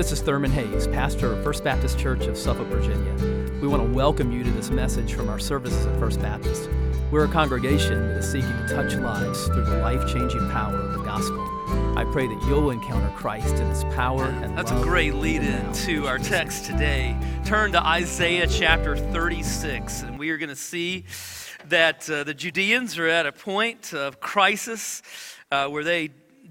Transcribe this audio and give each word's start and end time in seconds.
this 0.00 0.12
is 0.12 0.22
Thurman 0.22 0.50
Hayes, 0.52 0.86
pastor 0.86 1.30
of 1.30 1.44
First 1.44 1.62
Baptist 1.62 1.98
Church 1.98 2.24
of 2.24 2.38
Suffolk, 2.38 2.68
Virginia. 2.68 3.12
We 3.60 3.68
want 3.68 3.86
to 3.86 3.92
welcome 3.92 4.32
you 4.32 4.42
to 4.42 4.50
this 4.52 4.70
message 4.70 5.12
from 5.12 5.28
our 5.28 5.38
services 5.38 5.84
at 5.84 5.98
First 5.98 6.22
Baptist. 6.22 6.70
We're 7.10 7.26
a 7.26 7.28
congregation 7.28 8.08
that 8.08 8.16
is 8.16 8.32
seeking 8.32 8.50
to 8.50 8.66
touch 8.66 8.94
lives 8.94 9.44
through 9.48 9.66
the 9.66 9.76
life 9.76 10.10
changing 10.10 10.48
power 10.52 10.74
of 10.74 10.94
the 10.94 11.04
gospel. 11.04 11.46
I 11.98 12.08
pray 12.12 12.26
that 12.26 12.42
you'll 12.46 12.70
encounter 12.70 13.14
Christ 13.14 13.56
in 13.56 13.68
his 13.68 13.84
power 13.94 14.24
and 14.24 14.56
That's 14.56 14.70
a 14.70 14.80
great 14.80 15.16
lead 15.16 15.42
in 15.42 15.70
to 15.70 16.06
our 16.06 16.16
text 16.16 16.64
today. 16.64 17.14
Turn 17.44 17.70
to 17.72 17.86
Isaiah 17.86 18.46
chapter 18.46 18.96
36, 18.96 20.04
and 20.04 20.18
we 20.18 20.30
are 20.30 20.38
going 20.38 20.48
to 20.48 20.56
see 20.56 21.04
that 21.66 22.08
uh, 22.08 22.24
the 22.24 22.32
Judeans 22.32 22.96
are 22.96 23.06
at 23.06 23.26
a 23.26 23.32
point 23.32 23.92
of 23.92 24.18
crisis 24.18 25.02
uh, 25.52 25.68
where 25.68 25.84
they 25.84 26.08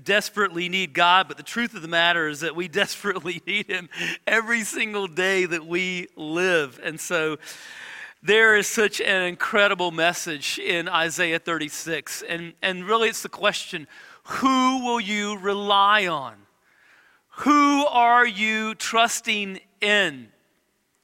desperately 0.09 0.69
need 0.69 0.95
God, 0.95 1.27
but 1.27 1.37
the 1.37 1.43
truth 1.43 1.75
of 1.75 1.83
the 1.83 1.87
matter 1.87 2.27
is 2.27 2.39
that 2.39 2.55
we 2.55 2.67
desperately 2.81 3.43
need 3.45 3.67
Him 3.67 3.89
every 4.25 4.63
single 4.63 5.05
day 5.05 5.45
that 5.45 5.67
we 5.67 6.07
live. 6.15 6.79
And 6.83 6.99
so 6.99 7.37
there 8.23 8.57
is 8.57 8.65
such 8.65 8.99
an 8.99 9.21
incredible 9.21 9.91
message 9.91 10.57
in 10.57 10.89
Isaiah 10.89 11.37
36. 11.37 12.23
And, 12.27 12.53
and 12.63 12.85
really, 12.85 13.09
it's 13.09 13.21
the 13.21 13.29
question 13.29 13.87
who 14.23 14.83
will 14.83 14.99
you 14.99 15.37
rely 15.37 16.07
on? 16.07 16.33
Who 17.43 17.85
are 17.85 18.25
you 18.25 18.73
trusting 18.73 19.59
in? 19.79 20.29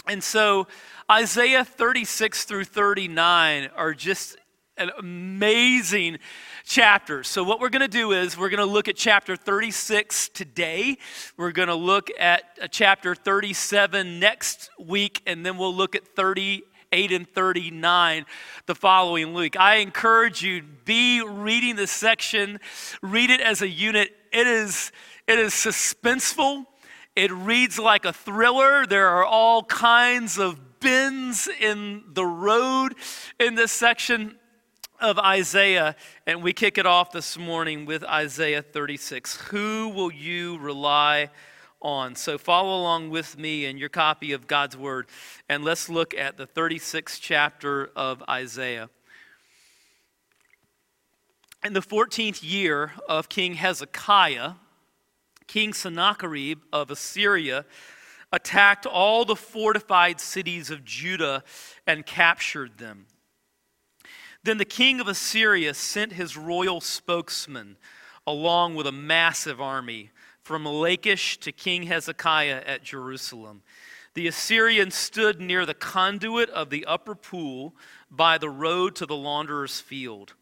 And 0.07 0.23
so 0.23 0.65
Isaiah 1.11 1.63
36 1.63 2.45
through 2.45 2.65
39 2.65 3.69
are 3.75 3.93
just 3.93 4.37
an 4.77 4.89
amazing 4.97 6.17
chapters. 6.65 7.27
So 7.27 7.43
what 7.43 7.59
we're 7.59 7.69
going 7.69 7.83
to 7.83 7.87
do 7.87 8.11
is 8.11 8.37
we're 8.37 8.49
going 8.49 8.57
to 8.57 8.65
look 8.65 8.87
at 8.87 8.95
chapter 8.95 9.35
36 9.35 10.29
today. 10.29 10.97
We're 11.37 11.51
going 11.51 11.67
to 11.67 11.75
look 11.75 12.09
at 12.19 12.43
uh, 12.61 12.67
chapter 12.67 13.13
37 13.13 14.19
next 14.19 14.71
week 14.79 15.21
and 15.27 15.45
then 15.45 15.57
we'll 15.57 15.73
look 15.73 15.95
at 15.95 16.07
38 16.15 17.11
and 17.11 17.29
39 17.29 18.25
the 18.65 18.75
following 18.75 19.33
week. 19.33 19.55
I 19.57 19.75
encourage 19.75 20.41
you 20.41 20.63
be 20.85 21.21
reading 21.21 21.75
this 21.75 21.91
section, 21.91 22.59
read 23.01 23.29
it 23.29 23.41
as 23.41 23.61
a 23.61 23.69
unit. 23.69 24.15
It 24.33 24.47
is 24.47 24.91
it 25.27 25.39
is 25.39 25.53
suspenseful. 25.53 26.65
It 27.15 27.31
reads 27.31 27.79
like 27.79 28.05
a 28.05 28.11
thriller. 28.11 28.85
There 28.85 29.07
are 29.07 29.23
all 29.23 29.63
kinds 29.63 30.37
of 30.37 30.79
bends 30.79 31.47
in 31.47 32.03
the 32.13 32.25
road 32.25 32.95
in 33.39 33.55
this 33.55 33.71
section 33.71 34.37
of 34.99 35.19
Isaiah, 35.19 35.95
and 36.25 36.41
we 36.43 36.53
kick 36.53 36.77
it 36.77 36.85
off 36.85 37.11
this 37.11 37.37
morning 37.37 37.85
with 37.85 38.03
Isaiah 38.03 38.61
36. 38.61 39.37
Who 39.49 39.89
will 39.89 40.11
you 40.11 40.57
rely 40.57 41.29
on? 41.81 42.15
So 42.15 42.37
follow 42.37 42.79
along 42.79 43.09
with 43.09 43.37
me 43.37 43.65
in 43.65 43.77
your 43.77 43.89
copy 43.89 44.31
of 44.31 44.47
God's 44.47 44.77
Word, 44.77 45.07
and 45.49 45.63
let's 45.63 45.89
look 45.89 46.13
at 46.13 46.37
the 46.37 46.47
36th 46.47 47.19
chapter 47.21 47.89
of 47.95 48.23
Isaiah. 48.29 48.89
In 51.63 51.73
the 51.73 51.81
14th 51.81 52.39
year 52.43 52.93
of 53.09 53.27
King 53.27 53.55
Hezekiah, 53.55 54.53
King 55.47 55.73
Sennacherib 55.73 56.59
of 56.71 56.91
Assyria 56.91 57.65
attacked 58.31 58.85
all 58.85 59.25
the 59.25 59.35
fortified 59.35 60.19
cities 60.19 60.69
of 60.69 60.83
Judah 60.83 61.43
and 61.87 62.05
captured 62.05 62.77
them. 62.77 63.05
Then 64.45 64.59
the 64.59 64.63
king 64.63 64.99
of 64.99 65.07
Assyria 65.07 65.73
sent 65.73 66.13
his 66.13 66.37
royal 66.37 66.79
spokesman 66.79 67.77
along 68.27 68.75
with 68.75 68.85
a 68.85 68.91
massive 68.91 69.59
army 69.59 70.11
from 70.43 70.65
Lachish 70.65 71.39
to 71.39 71.51
King 71.51 71.83
Hezekiah 71.83 72.61
at 72.63 72.83
Jerusalem. 72.83 73.63
The 74.13 74.27
Assyrians 74.27 74.93
stood 74.93 75.41
near 75.41 75.65
the 75.65 75.73
conduit 75.73 76.51
of 76.51 76.69
the 76.69 76.85
upper 76.85 77.15
pool 77.15 77.75
by 78.11 78.37
the 78.37 78.51
road 78.51 78.95
to 78.97 79.07
the 79.07 79.15
launderer's 79.15 79.81
field. 79.81 80.35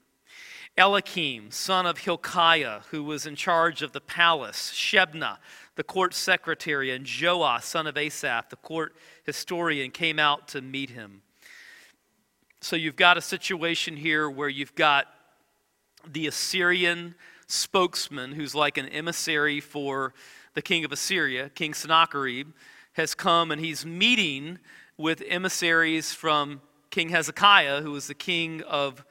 Eliakim, 0.78 1.49
son 1.49 1.85
of 1.85 1.99
Hilkiah, 1.99 2.81
who 2.91 3.05
was 3.05 3.25
in 3.25 3.38
charge 3.38 3.81
of 3.81 3.94
the 3.94 4.01
palace, 4.01 4.73
Shebna, 4.75 5.38
the 5.75 5.83
court 5.83 6.13
secretary, 6.13 6.91
and 6.91 7.05
Joah, 7.05 7.63
son 7.63 7.88
of 7.88 7.95
Asaph, 7.95 8.49
the 8.49 8.57
court 8.57 8.97
historian, 9.23 9.91
came 9.91 10.19
out 10.19 10.49
to 10.49 10.61
meet 10.61 10.89
him. 10.89 11.22
So 12.63 12.78
you've 12.78 12.96
got 12.96 13.18
a 13.18 13.22
situation 13.22 13.97
here 13.97 14.29
where 14.29 14.47
you've 14.47 14.74
got 14.74 15.07
the 16.09 16.28
Assyrian 16.28 17.13
spokesman, 17.46 18.31
who's 18.31 18.56
like 18.56 18.78
an 18.78 18.88
emissary 18.88 19.59
for 19.59 20.13
the 20.53 20.62
king 20.62 20.85
of 20.85 20.94
Assyria, 20.94 21.50
King 21.50 21.73
Sennacherib, 21.73 22.53
has 22.94 23.16
come 23.16 23.52
and 23.52 23.59
he's 23.59 23.85
meeting 23.85 24.59
with 24.96 25.22
emissaries 25.28 26.13
from 26.13 26.62
King 26.90 27.09
Hezekiah, 27.09 27.81
who 27.81 27.91
was 27.91 28.07
the 28.07 28.13
king 28.13 28.62
of 28.62 29.03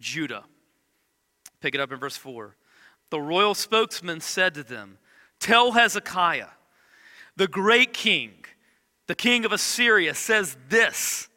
Judah. 0.00 0.42
Pick 1.60 1.76
it 1.76 1.80
up 1.80 1.92
in 1.92 2.00
verse 2.00 2.16
4. 2.16 2.56
The 3.10 3.20
royal 3.20 3.54
spokesman 3.54 4.20
said 4.20 4.54
to 4.54 4.64
them, 4.64 4.98
Tell 5.38 5.70
Hezekiah, 5.70 6.48
the 7.36 7.46
great 7.46 7.92
king, 7.92 8.44
the 9.06 9.14
king 9.14 9.44
of 9.44 9.52
Assyria, 9.52 10.14
says 10.14 10.56
this 10.68 11.27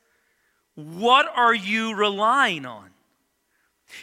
What 0.82 1.28
are 1.36 1.54
you 1.54 1.96
relying 1.96 2.66
on? 2.66 2.90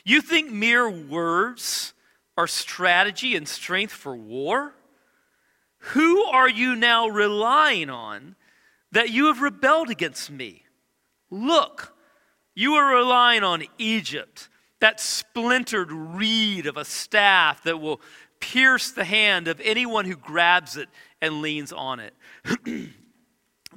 You 0.04 0.20
think 0.20 0.50
mere 0.50 0.88
words 0.88 1.94
are 2.36 2.46
strategy 2.46 3.34
and 3.36 3.48
strength 3.48 3.92
for 3.92 4.14
war? 4.14 4.74
Who 5.78 6.22
are 6.24 6.48
you 6.48 6.74
now 6.74 7.08
relying 7.08 7.90
on 7.90 8.36
that 8.92 9.10
you 9.10 9.26
have 9.26 9.40
rebelled 9.40 9.90
against 9.90 10.30
me? 10.30 10.64
Look, 11.30 11.94
you 12.54 12.74
are 12.74 12.96
relying 12.96 13.42
on 13.42 13.64
Egypt, 13.78 14.48
that 14.80 15.00
splintered 15.00 15.90
reed 15.90 16.66
of 16.66 16.76
a 16.76 16.84
staff 16.84 17.62
that 17.64 17.80
will 17.80 18.00
pierce 18.40 18.90
the 18.90 19.04
hand 19.04 19.48
of 19.48 19.60
anyone 19.60 20.04
who 20.04 20.16
grabs 20.16 20.76
it 20.76 20.88
and 21.20 21.42
leans 21.42 21.72
on 21.72 22.00
it. 22.00 22.14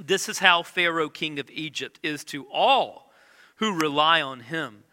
this 0.06 0.30
is 0.30 0.40
how 0.40 0.64
Pharaoh, 0.64 1.10
king 1.10 1.40
of 1.40 1.50
Egypt, 1.50 2.00
is 2.04 2.24
to 2.26 2.46
all 2.52 3.12
who 3.56 3.74
rely 3.74 4.22
on 4.22 4.42
him. 4.42 4.84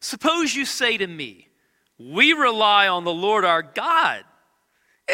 Suppose 0.00 0.54
you 0.54 0.64
say 0.64 0.96
to 0.96 1.06
me, 1.06 1.48
We 1.98 2.32
rely 2.32 2.88
on 2.88 3.04
the 3.04 3.12
Lord 3.12 3.44
our 3.44 3.62
God. 3.62 4.24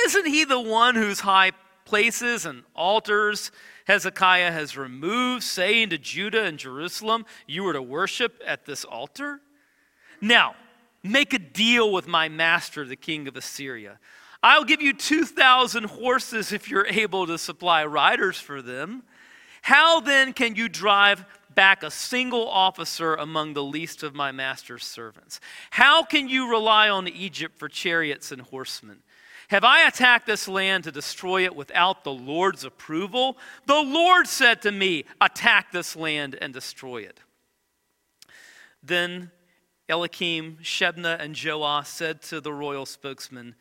Isn't 0.04 0.26
he 0.26 0.44
the 0.44 0.60
one 0.60 0.94
whose 0.94 1.20
high 1.20 1.52
places 1.84 2.47
and 2.47 2.62
altars 2.75 3.50
Hezekiah 3.86 4.52
has 4.52 4.76
removed, 4.76 5.42
saying 5.42 5.91
to 5.91 5.98
Judah 5.98 6.44
and 6.44 6.58
Jerusalem, 6.58 7.26
You 7.47 7.66
are 7.66 7.72
to 7.72 7.82
worship 7.82 8.41
at 8.47 8.64
this 8.64 8.84
altar? 8.84 9.41
Now, 10.20 10.54
make 11.02 11.34
a 11.34 11.38
deal 11.38 11.92
with 11.92 12.06
my 12.06 12.28
master, 12.28 12.86
the 12.86 12.97
king 12.97 13.26
of 13.26 13.36
Assyria. 13.36 13.98
I'll 14.42 14.64
give 14.64 14.82
you 14.82 14.92
2,000 14.92 15.84
horses 15.84 16.52
if 16.52 16.69
you're 16.69 16.86
able 16.86 17.26
to 17.26 17.38
supply 17.38 17.84
riders 17.84 18.38
for 18.38 18.62
them. 18.62 19.02
How 19.62 20.00
then 20.00 20.33
can 20.33 20.55
you 20.55 20.69
drive 20.69 21.25
back 21.55 21.83
a 21.83 21.91
single 21.91 22.49
officer 22.49 23.15
among 23.15 23.55
the 23.55 23.62
least 23.62 24.03
of 24.03 24.15
my 24.15 24.33
master's 24.33 24.84
servants? 24.84 25.41
How 25.71 26.03
can 26.03 26.28
you 26.28 26.50
rely 26.50 26.89
on 26.89 27.09
Egypt 27.09 27.59
for 27.59 27.69
chariots 27.69 28.33
and 28.33 28.43
horsemen? 28.43 28.99
Have 29.49 29.65
I 29.65 29.87
attacked 29.87 30.27
this 30.27 30.49
land 30.49 30.84
to 30.84 30.93
destroy 30.93 31.45
it 31.45 31.55
without 31.55 32.05
the 32.05 32.12
Lord's 32.12 32.65
approval? 32.65 33.37
The 33.67 33.81
Lord 33.81 34.27
said 34.27 34.62
to 34.62 34.73
me, 34.73 35.05
Attack 35.21 35.73
this 35.73 35.94
land 35.94 36.37
and 36.41 36.53
destroy 36.53 37.03
it. 37.03 37.21
Then 38.83 39.31
Eliakim, 39.89 40.58
Shebna, 40.62 41.20
and 41.20 41.35
Joah 41.35 41.85
said 41.85 42.23
to 42.23 42.41
the 42.41 42.53
royal 42.53 42.87
spokesman, 42.87 43.55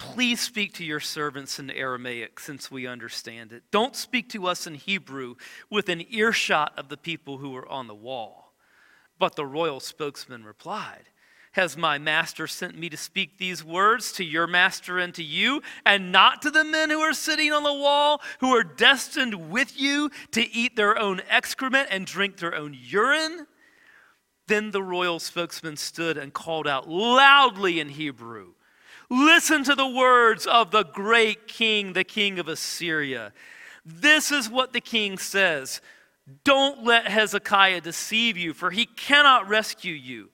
Please 0.00 0.40
speak 0.40 0.72
to 0.72 0.84
your 0.84 0.98
servants 0.98 1.58
in 1.58 1.68
Aramaic 1.70 2.40
since 2.40 2.70
we 2.70 2.86
understand 2.86 3.52
it. 3.52 3.64
Don't 3.70 3.94
speak 3.94 4.30
to 4.30 4.46
us 4.46 4.66
in 4.66 4.74
Hebrew 4.74 5.34
with 5.68 5.90
an 5.90 6.02
earshot 6.08 6.72
of 6.78 6.88
the 6.88 6.96
people 6.96 7.36
who 7.36 7.54
are 7.54 7.68
on 7.68 7.86
the 7.86 7.94
wall. 7.94 8.54
But 9.18 9.36
the 9.36 9.44
royal 9.44 9.78
spokesman 9.78 10.42
replied, 10.42 11.10
Has 11.52 11.76
my 11.76 11.98
master 11.98 12.46
sent 12.46 12.78
me 12.78 12.88
to 12.88 12.96
speak 12.96 13.36
these 13.36 13.62
words 13.62 14.10
to 14.12 14.24
your 14.24 14.46
master 14.46 14.98
and 14.98 15.14
to 15.16 15.22
you, 15.22 15.60
and 15.84 16.10
not 16.10 16.40
to 16.42 16.50
the 16.50 16.64
men 16.64 16.88
who 16.88 17.00
are 17.00 17.12
sitting 17.12 17.52
on 17.52 17.62
the 17.62 17.74
wall, 17.74 18.22
who 18.40 18.56
are 18.56 18.64
destined 18.64 19.50
with 19.50 19.78
you 19.78 20.10
to 20.30 20.50
eat 20.50 20.76
their 20.76 20.98
own 20.98 21.20
excrement 21.28 21.88
and 21.90 22.06
drink 22.06 22.38
their 22.38 22.54
own 22.54 22.74
urine? 22.74 23.46
Then 24.46 24.70
the 24.70 24.82
royal 24.82 25.20
spokesman 25.20 25.76
stood 25.76 26.16
and 26.16 26.32
called 26.32 26.66
out 26.66 26.88
loudly 26.88 27.80
in 27.80 27.90
Hebrew. 27.90 28.54
Listen 29.10 29.64
to 29.64 29.74
the 29.74 29.88
words 29.88 30.46
of 30.46 30.70
the 30.70 30.84
great 30.84 31.48
king, 31.48 31.92
the 31.92 32.04
king 32.04 32.38
of 32.38 32.46
Assyria. 32.46 33.32
This 33.84 34.30
is 34.30 34.48
what 34.48 34.72
the 34.72 34.80
king 34.80 35.18
says 35.18 35.80
Don't 36.44 36.84
let 36.84 37.08
Hezekiah 37.08 37.80
deceive 37.80 38.36
you, 38.36 38.54
for 38.54 38.70
he 38.70 38.86
cannot 38.86 39.48
rescue 39.48 39.94
you. 39.94 40.30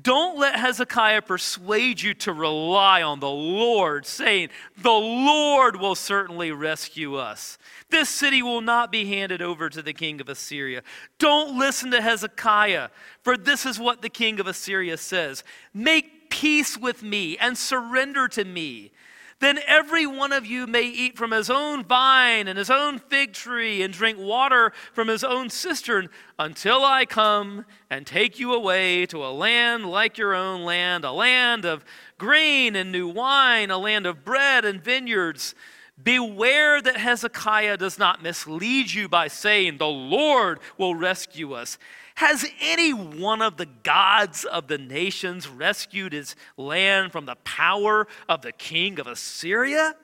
Don't 0.00 0.38
let 0.38 0.56
Hezekiah 0.56 1.20
persuade 1.20 2.00
you 2.00 2.14
to 2.14 2.32
rely 2.32 3.02
on 3.02 3.20
the 3.20 3.28
Lord, 3.28 4.06
saying, 4.06 4.48
The 4.78 4.88
Lord 4.88 5.76
will 5.76 5.94
certainly 5.94 6.50
rescue 6.50 7.16
us. 7.16 7.58
This 7.90 8.08
city 8.08 8.42
will 8.42 8.62
not 8.62 8.90
be 8.90 9.04
handed 9.04 9.42
over 9.42 9.68
to 9.68 9.82
the 9.82 9.92
king 9.92 10.18
of 10.22 10.30
Assyria. 10.30 10.82
Don't 11.18 11.58
listen 11.58 11.90
to 11.90 12.00
Hezekiah, 12.00 12.88
for 13.22 13.36
this 13.36 13.66
is 13.66 13.78
what 13.78 14.00
the 14.00 14.08
king 14.08 14.40
of 14.40 14.46
Assyria 14.46 14.96
says 14.96 15.44
Make 15.74 16.11
peace 16.42 16.76
with 16.76 17.04
me 17.04 17.38
and 17.38 17.56
surrender 17.56 18.26
to 18.26 18.44
me. 18.44 18.90
Then 19.38 19.60
every 19.64 20.08
one 20.08 20.32
of 20.32 20.44
you 20.44 20.66
may 20.66 20.82
eat 20.82 21.16
from 21.16 21.30
his 21.30 21.48
own 21.48 21.84
vine 21.84 22.48
and 22.48 22.58
his 22.58 22.68
own 22.68 22.98
fig 22.98 23.32
tree 23.32 23.80
and 23.80 23.94
drink 23.94 24.18
water 24.18 24.72
from 24.92 25.06
his 25.06 25.22
own 25.22 25.50
cistern 25.50 26.08
until 26.40 26.84
I 26.84 27.06
come 27.06 27.64
and 27.90 28.04
take 28.04 28.40
you 28.40 28.54
away 28.54 29.06
to 29.06 29.24
a 29.24 29.30
land 29.30 29.86
like 29.86 30.18
your 30.18 30.34
own 30.34 30.64
land, 30.64 31.04
a 31.04 31.12
land 31.12 31.64
of 31.64 31.84
grain 32.18 32.74
and 32.74 32.90
new 32.90 33.06
wine, 33.06 33.70
a 33.70 33.78
land 33.78 34.04
of 34.04 34.24
bread 34.24 34.64
and 34.64 34.82
vineyards. 34.82 35.54
Beware 36.02 36.82
that 36.82 36.96
Hezekiah 36.96 37.76
does 37.76 38.00
not 38.00 38.20
mislead 38.20 38.92
you 38.92 39.08
by 39.08 39.28
saying, 39.28 39.78
The 39.78 39.86
Lord 39.86 40.58
will 40.76 40.96
rescue 40.96 41.52
us. 41.52 41.78
Has 42.16 42.46
any 42.60 42.92
one 42.92 43.42
of 43.42 43.56
the 43.56 43.68
gods 43.82 44.44
of 44.44 44.68
the 44.68 44.78
nations 44.78 45.48
rescued 45.48 46.12
his 46.12 46.36
land 46.56 47.12
from 47.12 47.26
the 47.26 47.36
power 47.36 48.06
of 48.28 48.42
the 48.42 48.52
king 48.52 49.00
of 49.00 49.06
Assyria? 49.06 49.94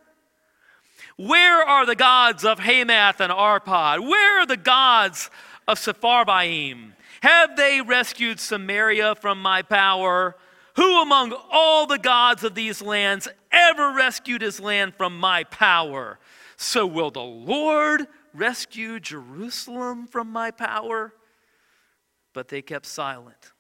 Where 1.16 1.62
are 1.62 1.84
the 1.84 1.96
gods 1.96 2.44
of 2.44 2.60
Hamath 2.60 3.20
and 3.20 3.32
Arpad? 3.32 4.08
Where 4.08 4.40
are 4.40 4.46
the 4.46 4.56
gods 4.56 5.30
of 5.66 5.78
Sepharvaim? 5.78 6.92
Have 7.22 7.56
they 7.56 7.80
rescued 7.80 8.38
Samaria 8.40 9.16
from 9.16 9.42
my 9.42 9.62
power? 9.62 10.36
Who 10.76 11.02
among 11.02 11.32
all 11.50 11.86
the 11.86 11.98
gods 11.98 12.44
of 12.44 12.54
these 12.54 12.80
lands 12.80 13.28
ever 13.50 13.92
rescued 13.92 14.42
his 14.42 14.60
land 14.60 14.94
from 14.94 15.18
my 15.18 15.42
power? 15.44 16.20
So 16.56 16.86
will 16.86 17.10
the 17.10 17.20
Lord 17.20 18.06
rescue 18.32 19.00
Jerusalem 19.00 20.06
from 20.06 20.30
my 20.30 20.52
power? 20.52 21.12
But 22.32 22.48
they 22.48 22.62
kept 22.62 22.86
silent. 22.86 23.52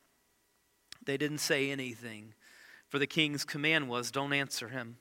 They 1.04 1.16
didn't 1.16 1.38
say 1.38 1.70
anything, 1.70 2.34
for 2.88 2.98
the 2.98 3.06
king's 3.06 3.44
command 3.44 3.88
was, 3.88 4.10
Don't 4.10 4.32
answer 4.32 4.68
him. 4.68 4.96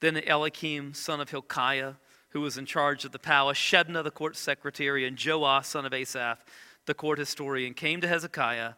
Then 0.00 0.16
Eliakim, 0.16 0.94
son 0.94 1.20
of 1.20 1.30
Hilkiah, 1.30 1.94
who 2.30 2.40
was 2.40 2.56
in 2.56 2.64
charge 2.66 3.04
of 3.04 3.12
the 3.12 3.18
palace, 3.18 3.58
Shebna, 3.58 4.04
the 4.04 4.10
court 4.10 4.36
secretary, 4.36 5.06
and 5.06 5.16
Joah, 5.16 5.64
son 5.64 5.84
of 5.84 5.92
Asaph, 5.92 6.44
the 6.86 6.94
court 6.94 7.18
historian, 7.18 7.74
came 7.74 8.00
to 8.00 8.08
Hezekiah 8.08 8.74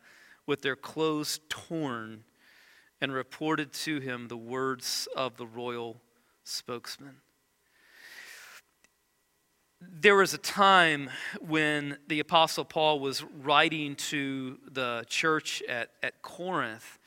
with 0.47 0.63
their 0.63 0.77
clothes 0.77 1.41
torn 1.49 2.25
and 3.01 3.13
reported 3.13 3.73
to 3.73 4.01
him 4.01 4.29
the 4.29 4.37
words 4.37 5.07
of 5.15 5.37
the 5.37 5.47
royal 5.47 6.01
spokesman 6.45 7.17
there 10.01 10.17
was 10.17 10.35
a 10.35 10.39
time 10.39 11.11
when 11.41 11.97
the 12.09 12.21
Apostle 12.21 12.65
Paul 12.65 13.01
was 13.01 13.25
writing 13.43 13.95
to 13.97 14.59
the 14.71 15.05
church 15.09 15.63
at, 15.69 15.91
at 16.03 16.23
Corinth, 16.23 16.99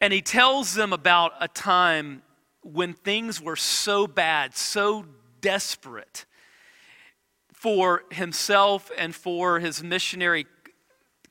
and 0.00 0.12
he 0.12 0.22
tells 0.22 0.74
them 0.74 0.92
about 0.92 1.32
a 1.40 1.48
time 1.48 2.22
when 2.62 2.92
things 2.92 3.40
were 3.40 3.56
so 3.56 4.06
bad, 4.06 4.56
so 4.56 5.04
desperate 5.40 6.24
for 7.52 8.04
himself 8.10 8.90
and 8.96 9.14
for 9.14 9.58
his 9.58 9.82
missionary 9.82 10.46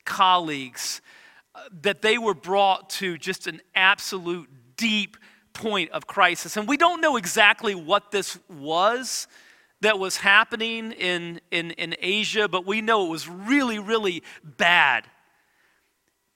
colleagues 0.06 1.02
uh, 1.56 1.62
that 1.82 2.02
they 2.02 2.18
were 2.18 2.34
brought 2.34 2.90
to 2.90 3.18
just 3.18 3.48
an 3.48 3.62
absolute 3.76 4.50
deep 4.76 5.18
point 5.54 5.90
of 5.92 6.08
crisis. 6.08 6.58
And 6.58 6.68
we 6.68 6.78
don't 6.78 7.02
know 7.02 7.16
exactly 7.18 7.76
what 7.76 8.12
this 8.12 8.38
was 8.50 9.28
that 9.82 10.00
was 10.00 10.18
happening 10.18 10.92
in, 10.92 11.40
in, 11.52 11.72
in 11.72 11.96
Asia, 12.00 12.48
but 12.48 12.66
we 12.66 12.82
know 12.82 13.06
it 13.06 13.10
was 13.10 13.28
really, 13.28 13.80
really 13.80 14.24
bad. 14.44 15.06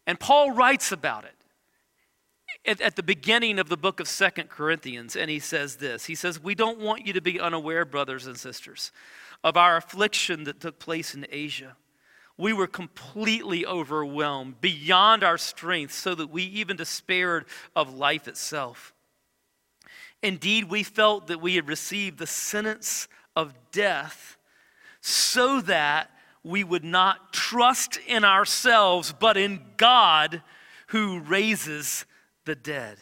And 0.06 0.20
Paul 0.20 0.52
writes 0.52 0.92
about 0.92 1.26
it 1.26 1.36
at, 2.66 2.82
at, 2.82 2.96
the 2.96 3.04
beginning 3.04 3.60
of 3.60 3.70
the 3.70 3.78
book 3.78 4.00
of 4.00 4.08
Second 4.08 4.50
Corinthians, 4.50 5.16
and 5.16 5.30
he 5.30 5.40
says 5.40 5.78
this 5.78 6.06
He 6.06 6.16
says, 6.16 6.42
We 6.42 6.56
don't 6.56 6.80
want 6.80 7.06
you 7.06 7.14
to 7.14 7.22
be 7.22 7.40
unaware, 7.40 7.86
brothers 7.86 8.28
and 8.28 8.38
sisters, 8.38 8.92
of 9.44 9.58
our 9.58 9.78
affliction 9.78 10.44
that 10.44 10.60
took 10.60 10.80
place 10.80 11.16
in 11.16 11.26
Asia. 11.30 11.76
We 12.38 12.54
were 12.54 12.68
completely 12.68 13.66
overwhelmed 13.66 14.62
beyond 14.62 15.24
our 15.24 15.38
strength, 15.38 15.94
so 15.94 16.16
that 16.16 16.28
we 16.28 16.44
even 16.44 16.78
despaired 16.78 17.46
of 17.76 17.94
life 17.94 18.28
itself. 18.28 18.94
Indeed, 20.24 20.66
we 20.66 20.84
felt 20.84 21.28
that 21.28 21.42
we 21.42 21.56
had 21.56 21.68
received 21.68 22.20
the 22.20 22.28
sentence 22.28 23.08
of 23.36 23.54
death 23.72 24.38
so 25.02 25.62
that 25.62 26.12
we 26.44 26.64
would 26.64 26.84
not 26.84 27.34
trust 27.34 28.00
in 28.08 28.24
ourselves, 28.24 29.14
but 29.18 29.38
in 29.38 29.62
God 29.78 30.42
who 30.88 31.20
raises 31.20 32.06
the 32.46 32.56
dead. 32.56 32.98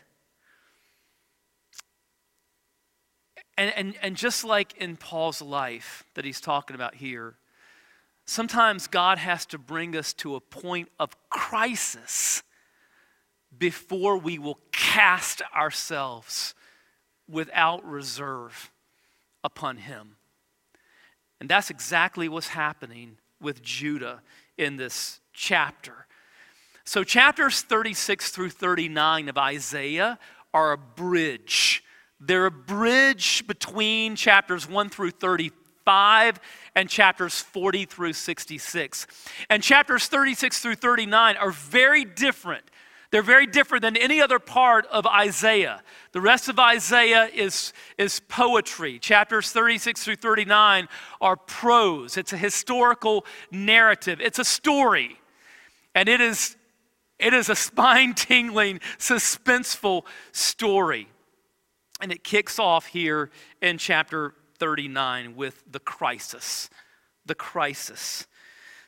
And, 3.57 3.73
and, 3.75 3.93
and 4.01 4.15
just 4.15 4.43
like 4.45 4.77
in 4.77 4.95
Paul's 4.95 5.41
life 5.41 6.03
that 6.15 6.23
he's 6.23 6.39
talking 6.39 6.75
about 6.75 6.95
here, 6.95 7.35
sometimes 8.25 8.87
God 8.87 9.17
has 9.17 9.45
to 9.47 9.57
bring 9.57 9.97
us 9.97 10.13
to 10.13 10.35
a 10.35 10.39
point 10.39 10.89
of 10.99 11.15
crisis 11.29 12.41
before 13.57 14.17
we 14.17 14.39
will 14.39 14.59
cast 14.71 15.41
ourselves 15.53 16.53
without 17.29 17.83
reserve 17.83 18.71
upon 19.43 19.77
him. 19.77 20.15
And 21.39 21.49
that's 21.49 21.69
exactly 21.69 22.27
what's 22.27 22.49
happening 22.49 23.17
with 23.41 23.61
Judah 23.61 24.21
in 24.57 24.77
this 24.77 25.21
chapter. 25.33 26.05
So, 26.83 27.03
chapters 27.03 27.61
36 27.61 28.31
through 28.31 28.49
39 28.49 29.29
of 29.29 29.37
Isaiah 29.37 30.19
are 30.53 30.71
a 30.73 30.77
bridge. 30.77 31.83
They're 32.19 32.47
a 32.47 32.51
bridge 32.51 33.45
between 33.47 34.15
chapters 34.15 34.67
1 34.67 34.89
through 34.89 35.11
35 35.11 36.39
and 36.75 36.89
chapters 36.89 37.39
40 37.39 37.85
through 37.85 38.13
66. 38.13 39.07
And 39.49 39.63
chapters 39.63 40.07
36 40.07 40.59
through 40.59 40.75
39 40.75 41.37
are 41.37 41.51
very 41.51 42.03
different 42.03 42.63
they're 43.11 43.23
very 43.23 43.47
different 43.47 43.81
than 43.81 43.97
any 43.97 44.21
other 44.21 44.37
part 44.37 44.85
of 44.87 45.07
Isaiah. 45.07 45.81
The 46.11 46.21
rest 46.21 46.47
of 46.47 46.59
Isaiah 46.59 47.29
is, 47.33 47.73
is 47.97 48.19
poetry. 48.27 48.99
Chapters 48.99 49.51
36 49.51 50.03
through 50.03 50.17
39 50.17 50.87
are 51.19 51.35
prose, 51.35 52.17
it's 52.17 52.33
a 52.33 52.37
historical 52.37 53.25
narrative, 53.51 54.21
it's 54.21 54.39
a 54.39 54.45
story. 54.45 55.19
And 55.95 56.07
it 56.07 56.21
is, 56.21 56.55
it 57.17 57.33
is 57.33 57.49
a 57.49 57.55
spine 57.55 58.13
tingling, 58.13 58.79
suspenseful 58.99 60.03
story. 60.31 61.07
And 62.01 62.11
it 62.11 62.23
kicks 62.23 62.59
off 62.59 62.85
here 62.85 63.31
in 63.61 63.77
chapter 63.77 64.35
39 64.59 65.35
with 65.35 65.63
the 65.69 65.79
crisis. 65.79 66.69
The 67.25 67.35
crisis. 67.35 68.27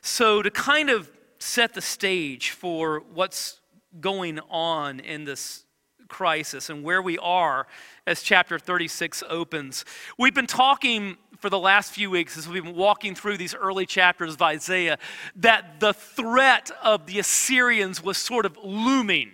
So, 0.00 0.42
to 0.42 0.50
kind 0.50 0.90
of 0.90 1.10
set 1.38 1.74
the 1.74 1.80
stage 1.80 2.50
for 2.50 3.00
what's 3.12 3.60
going 4.00 4.40
on 4.50 5.00
in 5.00 5.24
this 5.24 5.64
crisis 6.08 6.68
and 6.68 6.84
where 6.84 7.02
we 7.02 7.18
are 7.18 7.66
as 8.06 8.22
chapter 8.22 8.58
36 8.58 9.22
opens. 9.28 9.84
We've 10.18 10.34
been 10.34 10.46
talking 10.46 11.16
for 11.38 11.50
the 11.50 11.58
last 11.58 11.92
few 11.92 12.10
weeks 12.10 12.38
as 12.38 12.46
we've 12.46 12.62
been 12.62 12.76
walking 12.76 13.14
through 13.14 13.36
these 13.36 13.54
early 13.54 13.86
chapters 13.86 14.34
of 14.34 14.42
Isaiah 14.42 14.98
that 15.36 15.80
the 15.80 15.92
threat 15.92 16.70
of 16.82 17.06
the 17.06 17.18
Assyrians 17.18 18.02
was 18.02 18.18
sort 18.18 18.46
of 18.46 18.56
looming. 18.62 19.32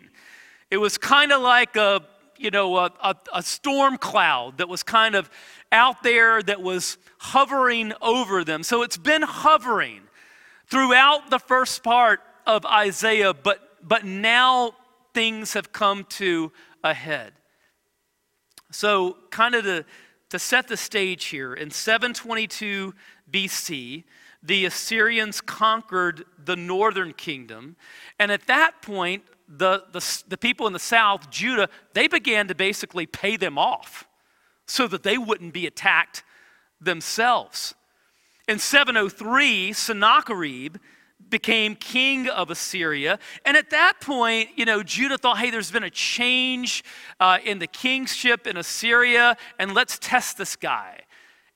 It 0.70 0.78
was 0.78 0.96
kind 0.96 1.32
of 1.32 1.42
like 1.42 1.76
a, 1.76 2.02
you 2.38 2.50
know, 2.50 2.76
a, 2.76 2.92
a, 3.02 3.14
a 3.34 3.42
storm 3.42 3.98
cloud 3.98 4.58
that 4.58 4.68
was 4.68 4.82
kind 4.82 5.14
of 5.14 5.28
out 5.72 6.02
there 6.02 6.42
that 6.42 6.62
was 6.62 6.96
hovering 7.18 7.92
over 8.00 8.44
them. 8.44 8.62
So 8.62 8.82
it's 8.82 8.96
been 8.96 9.22
hovering 9.22 10.02
throughout 10.68 11.30
the 11.30 11.38
first 11.38 11.82
part 11.82 12.20
of 12.46 12.64
Isaiah, 12.64 13.34
but 13.34 13.67
but 13.82 14.04
now 14.04 14.72
things 15.14 15.54
have 15.54 15.72
come 15.72 16.04
to 16.10 16.52
a 16.84 16.94
head. 16.94 17.32
So, 18.70 19.16
kind 19.30 19.54
of 19.54 19.64
to, 19.64 19.84
to 20.30 20.38
set 20.38 20.68
the 20.68 20.76
stage 20.76 21.26
here, 21.26 21.54
in 21.54 21.70
722 21.70 22.94
BC, 23.30 24.04
the 24.42 24.64
Assyrians 24.66 25.40
conquered 25.40 26.24
the 26.44 26.56
northern 26.56 27.12
kingdom. 27.12 27.76
And 28.18 28.30
at 28.30 28.46
that 28.46 28.82
point, 28.82 29.24
the, 29.48 29.84
the, 29.92 30.22
the 30.28 30.36
people 30.36 30.66
in 30.66 30.72
the 30.72 30.78
south, 30.78 31.30
Judah, 31.30 31.68
they 31.94 32.08
began 32.08 32.48
to 32.48 32.54
basically 32.54 33.06
pay 33.06 33.36
them 33.36 33.58
off 33.58 34.06
so 34.66 34.86
that 34.86 35.02
they 35.02 35.16
wouldn't 35.16 35.54
be 35.54 35.66
attacked 35.66 36.22
themselves. 36.80 37.74
In 38.46 38.58
703, 38.58 39.72
Sennacherib 39.72 40.76
became 41.28 41.74
king 41.74 42.28
of 42.28 42.50
Assyria. 42.50 43.18
And 43.44 43.56
at 43.56 43.70
that 43.70 43.94
point, 44.00 44.50
you 44.56 44.64
know, 44.64 44.82
Judah 44.82 45.18
thought, 45.18 45.38
hey, 45.38 45.50
there's 45.50 45.70
been 45.70 45.84
a 45.84 45.90
change 45.90 46.84
uh, 47.20 47.38
in 47.44 47.58
the 47.58 47.66
kingship 47.66 48.46
in 48.46 48.56
Assyria, 48.56 49.36
and 49.58 49.74
let's 49.74 49.98
test 49.98 50.38
this 50.38 50.56
guy. 50.56 51.00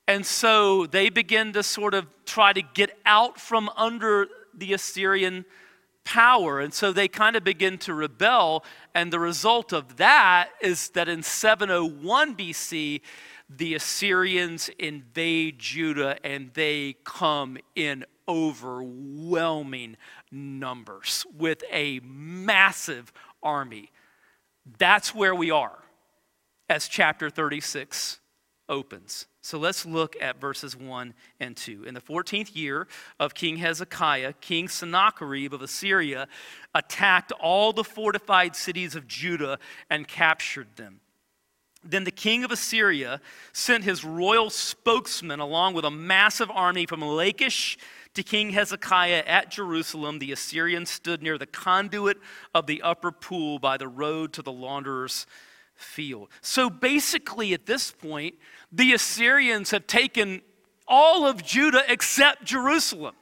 And 0.07 0.25
so 0.25 0.85
they 0.85 1.09
begin 1.09 1.53
to 1.53 1.63
sort 1.63 1.93
of 1.93 2.07
try 2.25 2.53
to 2.53 2.61
get 2.61 2.97
out 3.05 3.39
from 3.39 3.69
under 3.77 4.27
the 4.53 4.73
Assyrian 4.73 5.45
power. 6.03 6.59
And 6.59 6.73
so 6.73 6.91
they 6.91 7.07
kind 7.07 7.35
of 7.35 7.43
begin 7.43 7.77
to 7.79 7.93
rebel. 7.93 8.65
And 8.93 9.11
the 9.11 9.19
result 9.19 9.71
of 9.71 9.97
that 9.97 10.49
is 10.61 10.89
that 10.89 11.07
in 11.07 11.23
701 11.23 12.35
BC, 12.35 13.01
the 13.49 13.75
Assyrians 13.75 14.69
invade 14.79 15.59
Judah 15.59 16.17
and 16.23 16.51
they 16.53 16.95
come 17.03 17.57
in 17.75 18.05
overwhelming 18.27 19.97
numbers 20.31 21.25
with 21.37 21.63
a 21.71 21.99
massive 22.03 23.11
army. 23.41 23.91
That's 24.77 25.13
where 25.13 25.35
we 25.35 25.51
are 25.51 25.77
as 26.69 26.87
chapter 26.87 27.29
36 27.29 28.19
opens. 28.69 29.27
So 29.41 29.59
let's 29.59 29.85
look 29.85 30.15
at 30.21 30.39
verses 30.39 30.75
1 30.75 31.13
and 31.41 31.57
2. 31.57 31.83
In 31.83 31.93
the 31.93 32.01
14th 32.01 32.55
year 32.55 32.87
of 33.19 33.33
King 33.33 33.57
Hezekiah, 33.57 34.33
King 34.39 34.69
Sennacherib 34.69 35.53
of 35.53 35.61
Assyria 35.61 36.27
attacked 36.73 37.33
all 37.33 37.73
the 37.73 37.83
fortified 37.83 38.55
cities 38.55 38.95
of 38.95 39.05
Judah 39.05 39.59
and 39.89 40.07
captured 40.07 40.67
them. 40.77 41.01
Then 41.83 42.03
the 42.03 42.11
king 42.11 42.43
of 42.43 42.51
Assyria 42.51 43.19
sent 43.51 43.83
his 43.83 44.05
royal 44.05 44.49
spokesman 44.49 45.39
along 45.39 45.73
with 45.73 45.85
a 45.85 45.91
massive 45.91 46.49
army 46.51 46.85
from 46.85 47.01
Lachish 47.01 47.77
to 48.13 48.23
King 48.23 48.51
Hezekiah 48.51 49.23
at 49.25 49.51
Jerusalem. 49.51 50.19
The 50.19 50.31
Assyrians 50.31 50.89
stood 50.89 51.21
near 51.21 51.37
the 51.37 51.45
conduit 51.45 52.17
of 52.53 52.67
the 52.67 52.81
upper 52.81 53.11
pool 53.11 53.59
by 53.59 53.77
the 53.77 53.87
road 53.87 54.33
to 54.33 54.41
the 54.41 54.51
launderer's 54.51 55.25
field. 55.75 56.29
So 56.41 56.69
basically, 56.69 57.53
at 57.53 57.65
this 57.65 57.91
point, 57.91 58.35
the 58.71 58.93
Assyrians 58.93 59.71
have 59.71 59.87
taken 59.87 60.41
all 60.87 61.25
of 61.25 61.43
Judah 61.43 61.83
except 61.87 62.45
Jerusalem. 62.45 63.15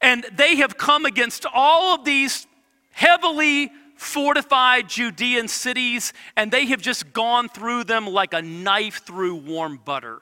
And 0.00 0.26
they 0.36 0.56
have 0.56 0.76
come 0.76 1.06
against 1.06 1.46
all 1.52 1.94
of 1.94 2.04
these 2.04 2.46
heavily 2.90 3.70
fortified 4.04 4.88
Judean 4.88 5.48
cities, 5.48 6.12
and 6.36 6.50
they 6.50 6.66
have 6.66 6.80
just 6.80 7.12
gone 7.12 7.48
through 7.48 7.84
them 7.84 8.06
like 8.06 8.34
a 8.34 8.42
knife 8.42 9.02
through 9.04 9.36
warm 9.36 9.80
butter. 9.84 10.20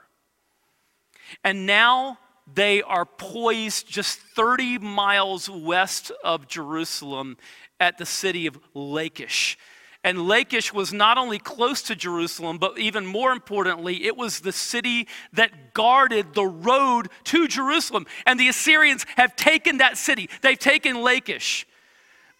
And 1.42 1.66
now 1.66 2.18
they 2.52 2.82
are 2.82 3.04
poised 3.04 3.88
just 3.88 4.18
30 4.18 4.78
miles 4.78 5.48
west 5.48 6.12
of 6.22 6.48
Jerusalem 6.48 7.36
at 7.80 7.98
the 7.98 8.06
city 8.06 8.46
of 8.46 8.58
Lachish. 8.74 9.58
And 10.04 10.26
Lachish 10.26 10.72
was 10.72 10.92
not 10.92 11.16
only 11.16 11.38
close 11.38 11.82
to 11.82 11.94
Jerusalem, 11.94 12.58
but 12.58 12.78
even 12.78 13.06
more 13.06 13.30
importantly, 13.30 14.04
it 14.04 14.16
was 14.16 14.40
the 14.40 14.52
city 14.52 15.06
that 15.32 15.74
guarded 15.74 16.34
the 16.34 16.44
road 16.44 17.08
to 17.24 17.46
Jerusalem. 17.46 18.06
And 18.26 18.38
the 18.38 18.48
Assyrians 18.48 19.06
have 19.16 19.36
taken 19.36 19.78
that 19.78 19.96
city, 19.96 20.28
they've 20.40 20.58
taken 20.58 21.02
Lachish 21.02 21.66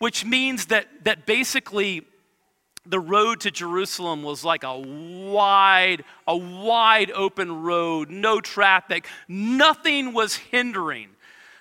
which 0.02 0.24
means 0.24 0.66
that, 0.66 0.88
that 1.04 1.26
basically 1.26 2.04
the 2.84 2.98
road 2.98 3.38
to 3.38 3.52
Jerusalem 3.52 4.24
was 4.24 4.44
like 4.44 4.64
a 4.64 4.76
wide, 4.76 6.02
a 6.26 6.36
wide 6.36 7.12
open 7.12 7.62
road, 7.62 8.10
no 8.10 8.40
traffic, 8.40 9.06
nothing 9.28 10.12
was 10.12 10.34
hindering 10.34 11.10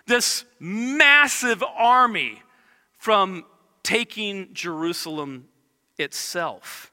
this 0.07 0.43
massive 0.59 1.63
army 1.77 2.41
from 2.97 3.45
taking 3.83 4.51
Jerusalem 4.55 5.47
itself. 5.99 6.91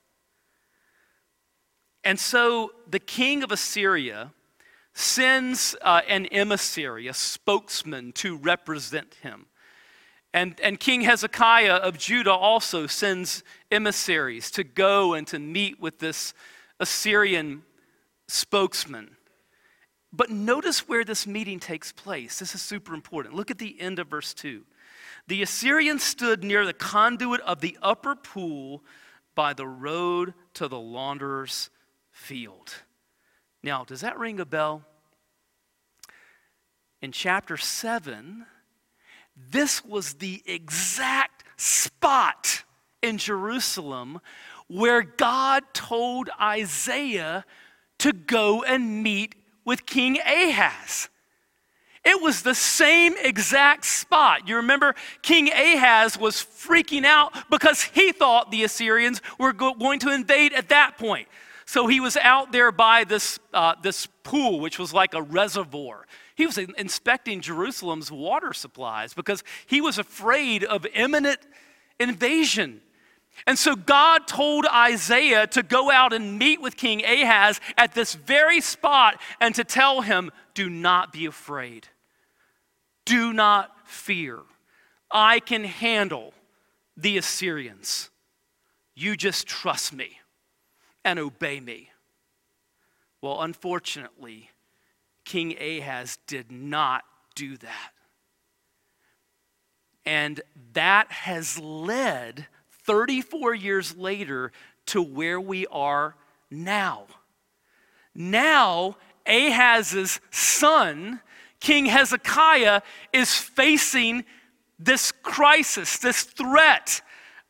And 2.04 2.20
so 2.20 2.72
the 2.86 3.00
king 3.00 3.42
of 3.42 3.50
Assyria 3.50 4.34
sends 4.92 5.74
uh, 5.80 6.02
an 6.08 6.26
emissary, 6.26 7.06
a 7.06 7.14
spokesman, 7.14 8.12
to 8.12 8.36
represent 8.36 9.14
him. 9.22 9.46
And, 10.38 10.54
and 10.60 10.78
King 10.78 11.00
Hezekiah 11.00 11.78
of 11.78 11.98
Judah 11.98 12.32
also 12.32 12.86
sends 12.86 13.42
emissaries 13.72 14.52
to 14.52 14.62
go 14.62 15.14
and 15.14 15.26
to 15.26 15.40
meet 15.40 15.80
with 15.80 15.98
this 15.98 16.32
Assyrian 16.78 17.64
spokesman. 18.28 19.16
But 20.12 20.30
notice 20.30 20.88
where 20.88 21.02
this 21.02 21.26
meeting 21.26 21.58
takes 21.58 21.90
place. 21.90 22.38
This 22.38 22.54
is 22.54 22.62
super 22.62 22.94
important. 22.94 23.34
Look 23.34 23.50
at 23.50 23.58
the 23.58 23.80
end 23.80 23.98
of 23.98 24.06
verse 24.06 24.32
2. 24.32 24.62
The 25.26 25.42
Assyrians 25.42 26.04
stood 26.04 26.44
near 26.44 26.64
the 26.64 26.72
conduit 26.72 27.40
of 27.40 27.60
the 27.60 27.76
upper 27.82 28.14
pool 28.14 28.84
by 29.34 29.54
the 29.54 29.66
road 29.66 30.34
to 30.54 30.68
the 30.68 30.78
launderer's 30.78 31.68
field. 32.12 32.74
Now, 33.64 33.82
does 33.82 34.02
that 34.02 34.16
ring 34.16 34.38
a 34.38 34.46
bell? 34.46 34.84
In 37.02 37.10
chapter 37.10 37.56
7, 37.56 38.46
this 39.50 39.84
was 39.84 40.14
the 40.14 40.42
exact 40.46 41.44
spot 41.56 42.64
in 43.02 43.18
Jerusalem 43.18 44.20
where 44.68 45.02
God 45.02 45.64
told 45.72 46.30
Isaiah 46.40 47.44
to 47.98 48.12
go 48.12 48.62
and 48.62 49.02
meet 49.02 49.34
with 49.64 49.86
King 49.86 50.18
Ahaz. 50.20 51.08
It 52.04 52.22
was 52.22 52.42
the 52.42 52.54
same 52.54 53.14
exact 53.20 53.84
spot. 53.84 54.48
You 54.48 54.56
remember, 54.56 54.94
King 55.20 55.50
Ahaz 55.52 56.18
was 56.18 56.36
freaking 56.36 57.04
out 57.04 57.50
because 57.50 57.82
he 57.82 58.12
thought 58.12 58.50
the 58.50 58.64
Assyrians 58.64 59.20
were 59.38 59.52
go- 59.52 59.74
going 59.74 59.98
to 60.00 60.14
invade 60.14 60.52
at 60.52 60.68
that 60.68 60.96
point. 60.96 61.28
So 61.66 61.86
he 61.86 62.00
was 62.00 62.16
out 62.16 62.50
there 62.50 62.72
by 62.72 63.04
this, 63.04 63.38
uh, 63.52 63.74
this 63.82 64.06
pool, 64.22 64.60
which 64.60 64.78
was 64.78 64.94
like 64.94 65.12
a 65.12 65.20
reservoir. 65.20 66.06
He 66.38 66.46
was 66.46 66.56
inspecting 66.56 67.40
Jerusalem's 67.40 68.12
water 68.12 68.52
supplies 68.52 69.12
because 69.12 69.42
he 69.66 69.80
was 69.80 69.98
afraid 69.98 70.62
of 70.62 70.86
imminent 70.94 71.40
invasion. 71.98 72.80
And 73.44 73.58
so 73.58 73.74
God 73.74 74.28
told 74.28 74.64
Isaiah 74.64 75.48
to 75.48 75.64
go 75.64 75.90
out 75.90 76.12
and 76.12 76.38
meet 76.38 76.60
with 76.60 76.76
King 76.76 77.04
Ahaz 77.04 77.60
at 77.76 77.92
this 77.92 78.14
very 78.14 78.60
spot 78.60 79.20
and 79.40 79.52
to 79.56 79.64
tell 79.64 80.02
him, 80.02 80.30
Do 80.54 80.70
not 80.70 81.12
be 81.12 81.26
afraid. 81.26 81.88
Do 83.04 83.32
not 83.32 83.72
fear. 83.88 84.38
I 85.10 85.40
can 85.40 85.64
handle 85.64 86.34
the 86.96 87.18
Assyrians. 87.18 88.10
You 88.94 89.16
just 89.16 89.48
trust 89.48 89.92
me 89.92 90.20
and 91.04 91.18
obey 91.18 91.58
me. 91.58 91.90
Well, 93.20 93.42
unfortunately, 93.42 94.50
King 95.28 95.54
Ahaz 95.60 96.18
did 96.26 96.50
not 96.50 97.04
do 97.34 97.58
that. 97.58 97.90
And 100.06 100.40
that 100.72 101.12
has 101.12 101.58
led 101.58 102.46
34 102.86 103.54
years 103.54 103.94
later 103.94 104.52
to 104.86 105.02
where 105.02 105.38
we 105.38 105.66
are 105.66 106.16
now. 106.50 107.04
Now, 108.14 108.96
Ahaz's 109.26 110.18
son, 110.30 111.20
King 111.60 111.84
Hezekiah, 111.84 112.80
is 113.12 113.34
facing 113.34 114.24
this 114.78 115.12
crisis, 115.12 115.98
this 115.98 116.22
threat, 116.22 117.02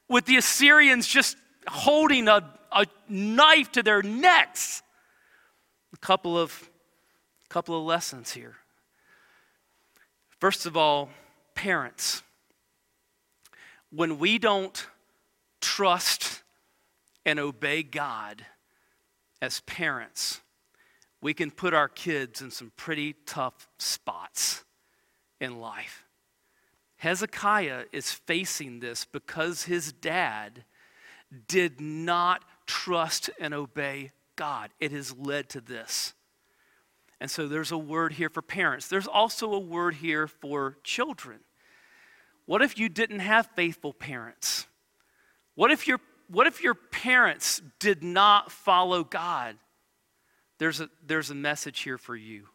with 0.08 0.24
the 0.24 0.36
Assyrians 0.36 1.06
just 1.06 1.36
holding 1.68 2.26
a, 2.26 2.42
a 2.72 2.86
knife 3.08 3.70
to 3.70 3.84
their 3.84 4.02
necks. 4.02 4.82
A 5.94 5.96
couple 5.98 6.36
of 6.36 6.68
couple 7.48 7.78
of 7.78 7.84
lessons 7.84 8.32
here. 8.32 8.56
First 10.38 10.66
of 10.66 10.76
all, 10.76 11.10
parents. 11.54 12.22
When 13.90 14.18
we 14.18 14.38
don't 14.38 14.86
trust 15.60 16.42
and 17.24 17.40
obey 17.40 17.82
God 17.82 18.44
as 19.40 19.60
parents, 19.60 20.40
we 21.20 21.34
can 21.34 21.50
put 21.50 21.74
our 21.74 21.88
kids 21.88 22.40
in 22.40 22.50
some 22.50 22.72
pretty 22.76 23.14
tough 23.26 23.68
spots 23.78 24.64
in 25.40 25.58
life. 25.58 26.04
Hezekiah 26.98 27.84
is 27.92 28.12
facing 28.12 28.80
this 28.80 29.04
because 29.04 29.64
his 29.64 29.92
dad 29.92 30.64
did 31.46 31.80
not 31.80 32.44
trust 32.66 33.30
and 33.40 33.54
obey 33.54 34.10
God. 34.36 34.70
It 34.80 34.92
has 34.92 35.16
led 35.16 35.48
to 35.50 35.60
this. 35.60 36.14
And 37.20 37.30
so 37.30 37.48
there's 37.48 37.72
a 37.72 37.78
word 37.78 38.12
here 38.12 38.28
for 38.28 38.42
parents. 38.42 38.88
There's 38.88 39.06
also 39.06 39.52
a 39.52 39.58
word 39.58 39.96
here 39.96 40.26
for 40.26 40.76
children. 40.84 41.40
What 42.46 42.62
if 42.62 42.78
you 42.78 42.88
didn't 42.88 43.18
have 43.20 43.48
faithful 43.54 43.92
parents? 43.92 44.66
What 45.54 45.70
if 45.70 45.88
your, 45.88 46.00
what 46.28 46.46
if 46.46 46.62
your 46.62 46.74
parents 46.74 47.60
did 47.80 48.02
not 48.02 48.52
follow 48.52 49.02
God? 49.02 49.56
There's 50.58 50.80
a, 50.80 50.88
there's 51.04 51.30
a 51.30 51.34
message 51.34 51.80
here 51.80 51.98
for 51.98 52.16
you. 52.16 52.46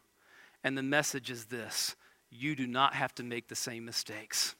And 0.62 0.76
the 0.76 0.82
message 0.82 1.30
is 1.30 1.44
this 1.46 1.94
you 2.30 2.56
do 2.56 2.66
not 2.66 2.94
have 2.94 3.14
to 3.16 3.22
make 3.22 3.48
the 3.48 3.54
same 3.54 3.84
mistakes. 3.84 4.54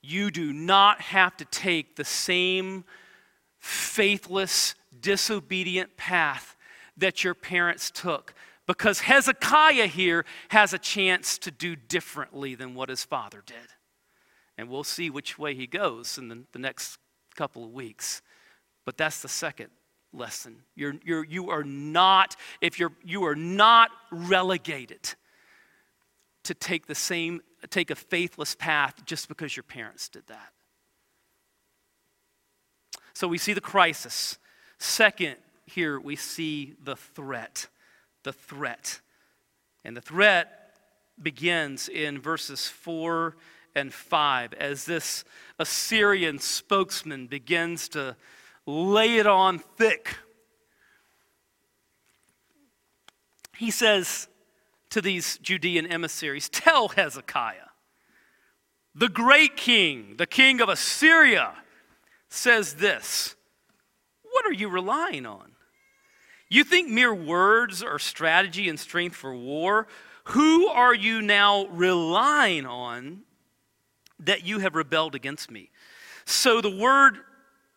You 0.00 0.30
do 0.30 0.52
not 0.52 1.00
have 1.00 1.36
to 1.36 1.44
take 1.44 1.94
the 1.94 2.04
same 2.04 2.84
faithless, 3.60 4.74
disobedient 4.98 5.96
path 5.96 6.56
that 6.96 7.22
your 7.22 7.34
parents 7.34 7.90
took 7.90 8.34
because 8.72 9.00
Hezekiah 9.00 9.86
here 9.86 10.24
has 10.48 10.72
a 10.72 10.78
chance 10.78 11.36
to 11.38 11.50
do 11.50 11.76
differently 11.76 12.54
than 12.54 12.74
what 12.74 12.88
his 12.88 13.04
father 13.04 13.42
did. 13.44 13.56
And 14.56 14.70
we'll 14.70 14.82
see 14.82 15.10
which 15.10 15.38
way 15.38 15.54
he 15.54 15.66
goes 15.66 16.16
in 16.16 16.28
the, 16.28 16.44
the 16.52 16.58
next 16.58 16.98
couple 17.34 17.64
of 17.64 17.70
weeks. 17.70 18.22
But 18.86 18.96
that's 18.96 19.20
the 19.20 19.28
second 19.28 19.68
lesson. 20.14 20.62
You're, 20.74 20.94
you're, 21.04 21.22
you 21.22 21.50
are 21.50 21.64
not, 21.64 22.34
if 22.62 22.78
you're, 22.78 22.92
you 23.04 23.24
are 23.24 23.34
not 23.34 23.90
relegated 24.10 25.14
to 26.44 26.54
take 26.54 26.86
the 26.86 26.94
same, 26.94 27.42
take 27.68 27.90
a 27.90 27.94
faithless 27.94 28.54
path 28.54 29.04
just 29.04 29.28
because 29.28 29.54
your 29.54 29.64
parents 29.64 30.08
did 30.08 30.26
that. 30.28 30.52
So 33.12 33.28
we 33.28 33.36
see 33.36 33.52
the 33.52 33.60
crisis. 33.60 34.38
Second, 34.78 35.36
here 35.66 36.00
we 36.00 36.16
see 36.16 36.74
the 36.82 36.96
threat. 36.96 37.68
The 38.22 38.32
threat. 38.32 39.00
And 39.84 39.96
the 39.96 40.00
threat 40.00 40.74
begins 41.20 41.88
in 41.88 42.20
verses 42.20 42.68
4 42.68 43.36
and 43.74 43.92
5 43.92 44.54
as 44.54 44.84
this 44.84 45.24
Assyrian 45.58 46.38
spokesman 46.38 47.26
begins 47.26 47.88
to 47.90 48.16
lay 48.66 49.16
it 49.16 49.26
on 49.26 49.58
thick. 49.58 50.16
He 53.56 53.70
says 53.70 54.28
to 54.90 55.00
these 55.00 55.38
Judean 55.38 55.86
emissaries 55.86 56.48
Tell 56.48 56.88
Hezekiah, 56.88 57.70
the 58.94 59.08
great 59.08 59.56
king, 59.56 60.16
the 60.18 60.26
king 60.26 60.60
of 60.60 60.68
Assyria, 60.68 61.54
says 62.28 62.74
this 62.74 63.36
What 64.22 64.46
are 64.46 64.52
you 64.52 64.68
relying 64.68 65.26
on? 65.26 65.51
You 66.52 66.64
think 66.64 66.90
mere 66.90 67.14
words 67.14 67.82
are 67.82 67.98
strategy 67.98 68.68
and 68.68 68.78
strength 68.78 69.16
for 69.16 69.34
war? 69.34 69.86
Who 70.24 70.66
are 70.66 70.94
you 70.94 71.22
now 71.22 71.64
relying 71.68 72.66
on 72.66 73.22
that 74.20 74.44
you 74.44 74.58
have 74.58 74.74
rebelled 74.74 75.14
against 75.14 75.50
me? 75.50 75.70
So 76.26 76.60
the 76.60 76.76
word 76.76 77.16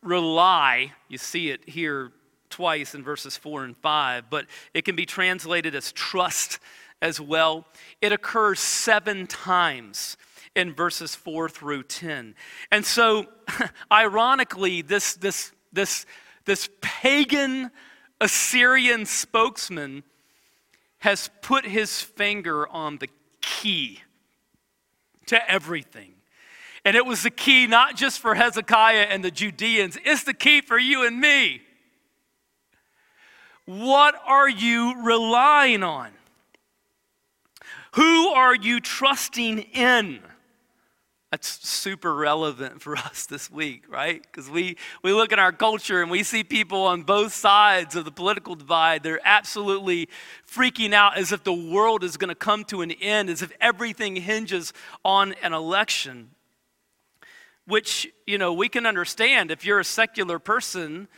rely, 0.03 0.91
you 1.08 1.17
see 1.17 1.51
it 1.51 1.62
here 1.70 2.12
twice 2.50 2.94
in 2.94 3.01
verses 3.01 3.38
4 3.38 3.63
and 3.63 3.77
5, 3.77 4.29
but 4.29 4.46
it 4.74 4.84
can 4.84 4.98
be 4.98 5.05
translated 5.05 5.74
as 5.74 5.94
trust 5.94 6.60
as 7.01 7.22
well. 7.22 7.65
It 8.01 8.12
occurs 8.12 8.60
seven 8.60 9.25
times 9.25 10.17
in 10.53 10.74
verses 10.74 11.15
4 11.15 11.48
through 11.48 11.84
10. 11.84 12.36
And 12.74 12.86
so, 12.86 13.27
ironically, 13.89 14.82
this, 14.82 15.13
this, 15.13 15.53
this, 15.72 16.05
this 16.44 16.67
pagan 16.82 17.72
Assyrian 18.22 19.05
spokesman 19.05 20.03
has 21.00 21.29
put 21.41 21.65
his 21.65 22.01
finger 22.01 22.67
on 22.67 22.98
the 22.98 23.10
key 23.41 24.01
to 25.27 25.51
everything. 25.51 26.13
And 26.84 26.95
it 26.95 27.05
was 27.05 27.24
the 27.24 27.31
key 27.31 27.67
not 27.67 27.95
just 27.95 28.19
for 28.19 28.36
Hezekiah 28.36 29.07
and 29.10 29.24
the 29.24 29.31
Judeans, 29.31 29.98
it's 30.05 30.24
the 30.24 30.34
key 30.34 30.62
for 30.62 30.77
you 30.77 31.05
and 31.05 31.19
me. 31.19 31.62
What 33.65 34.15
are 34.25 34.50
you 34.50 35.01
relying 35.03 35.84
on? 35.84 36.12
Who 37.93 38.27
are 38.29 38.53
you 38.53 38.79
trusting 38.79 39.60
in? 39.60 40.19
That's 41.36 41.68
super 41.68 42.15
relevant 42.15 42.82
for 42.82 42.96
us 42.96 43.25
this 43.25 43.51
week, 43.51 43.84
right? 43.89 44.22
Because 44.22 44.50
we, 44.50 44.77
we 45.04 45.12
look 45.12 45.34
at 45.34 45.38
our 45.38 45.51
culture 45.51 46.01
and 46.01 46.10
we 46.10 46.24
see 46.24 46.46
people 46.46 46.83
on 46.83 47.01
both 47.01 47.33
sides 47.33 47.98
of 47.98 48.05
the 48.05 48.12
political 48.12 48.55
divide. 48.55 49.03
They're 49.03 49.20
absolutely 49.25 50.07
freaking 50.50 50.94
out 50.94 51.18
as 51.18 51.33
if 51.33 51.44
the 51.44 51.51
world 51.51 52.05
is 52.05 52.16
going 52.16 52.29
to 52.29 52.36
come 52.36 52.64
to 52.64 52.81
an 52.83 52.92
end, 52.92 53.29
as 53.29 53.42
if 53.42 53.51
everything 53.59 54.16
hinges 54.16 54.72
on 55.03 55.33
an 55.44 55.51
election. 55.51 56.29
Which, 57.68 58.09
you 58.25 58.38
know, 58.38 58.53
we 58.53 58.70
can 58.70 58.86
understand 58.86 59.51
if 59.51 59.66
you're 59.66 59.81
a 59.81 59.83
secular 59.83 60.40
person 60.40 61.09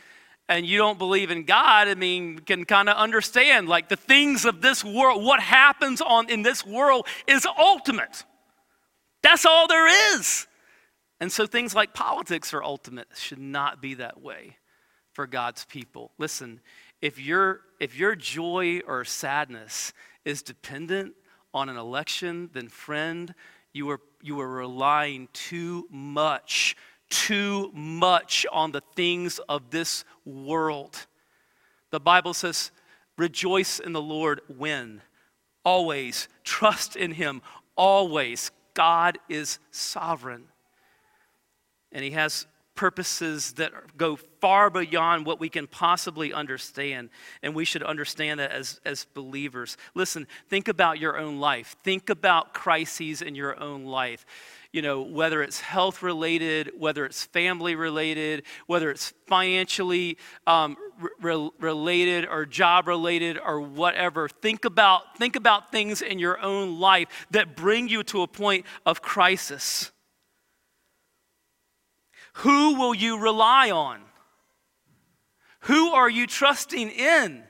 and 0.48 0.66
you 0.66 0.78
don't 0.78 0.98
believe 0.98 1.30
in 1.30 1.44
God, 1.44 1.86
I 1.86 1.94
mean, 1.94 2.40
can 2.40 2.64
kind 2.64 2.88
of 2.88 2.96
understand 2.96 3.68
like 3.68 3.88
the 3.88 3.96
things 3.96 4.44
of 4.44 4.62
this 4.62 4.84
world, 4.84 5.22
what 5.22 5.38
happens 5.38 6.00
on 6.00 6.28
in 6.28 6.42
this 6.42 6.66
world 6.66 7.06
is 7.28 7.46
ultimate. 7.56 8.24
That's 9.28 9.44
all 9.44 9.68
there 9.68 10.14
is. 10.16 10.46
And 11.20 11.30
so 11.30 11.46
things 11.46 11.74
like 11.74 11.92
politics 11.92 12.54
are 12.54 12.62
ultimate. 12.62 13.08
Should 13.14 13.38
not 13.38 13.82
be 13.82 13.92
that 13.94 14.22
way 14.22 14.56
for 15.12 15.26
God's 15.26 15.66
people. 15.66 16.12
Listen, 16.16 16.60
if 17.02 17.20
your 17.20 17.60
if 17.78 17.94
your 17.94 18.16
joy 18.16 18.80
or 18.86 19.04
sadness 19.04 19.92
is 20.24 20.40
dependent 20.40 21.12
on 21.52 21.68
an 21.68 21.76
election, 21.76 22.48
then 22.54 22.68
friend, 22.68 23.34
you 23.74 23.90
are 23.90 24.00
you 24.22 24.40
are 24.40 24.48
relying 24.48 25.28
too 25.34 25.86
much 25.90 26.74
too 27.10 27.70
much 27.74 28.46
on 28.50 28.72
the 28.72 28.82
things 28.96 29.40
of 29.48 29.70
this 29.70 30.06
world. 30.24 31.06
The 31.90 32.00
Bible 32.00 32.32
says, 32.32 32.70
rejoice 33.18 33.78
in 33.78 33.92
the 33.92 34.00
Lord 34.00 34.40
when? 34.56 35.02
Always. 35.64 36.28
Trust 36.44 36.96
in 36.96 37.12
Him 37.12 37.42
always. 37.76 38.50
God 38.78 39.18
is 39.28 39.58
sovereign. 39.72 40.44
And 41.90 42.04
He 42.04 42.12
has 42.12 42.46
purposes 42.76 43.54
that 43.54 43.72
go 43.96 44.14
far 44.14 44.70
beyond 44.70 45.26
what 45.26 45.40
we 45.40 45.48
can 45.48 45.66
possibly 45.66 46.32
understand. 46.32 47.10
And 47.42 47.56
we 47.56 47.64
should 47.64 47.82
understand 47.82 48.38
that 48.38 48.52
as, 48.52 48.80
as 48.84 49.04
believers. 49.14 49.76
Listen, 49.96 50.28
think 50.48 50.68
about 50.68 51.00
your 51.00 51.18
own 51.18 51.40
life, 51.40 51.74
think 51.82 52.08
about 52.08 52.54
crises 52.54 53.20
in 53.20 53.34
your 53.34 53.60
own 53.60 53.84
life 53.84 54.24
you 54.72 54.82
know, 54.82 55.00
whether 55.00 55.42
it's 55.42 55.60
health 55.60 56.02
related, 56.02 56.72
whether 56.76 57.06
it's 57.06 57.24
family 57.24 57.74
related, 57.74 58.44
whether 58.66 58.90
it's 58.90 59.14
financially 59.26 60.18
um, 60.46 60.76
re- 61.20 61.50
related 61.58 62.26
or 62.26 62.46
job 62.46 62.88
related 62.88 63.38
or 63.38 63.60
whatever. 63.60 64.28
Think 64.28 64.64
about, 64.64 65.16
think 65.16 65.36
about 65.36 65.70
things 65.72 66.02
in 66.02 66.18
your 66.18 66.40
own 66.40 66.78
life 66.78 67.08
that 67.30 67.56
bring 67.56 67.88
you 67.88 68.02
to 68.04 68.22
a 68.22 68.26
point 68.26 68.66
of 68.84 69.02
crisis. 69.02 69.90
Who 72.34 72.74
will 72.74 72.94
you 72.94 73.18
rely 73.18 73.70
on? 73.70 74.00
Who 75.62 75.92
are 75.92 76.08
you 76.08 76.26
trusting 76.26 76.90
in? 76.90 77.42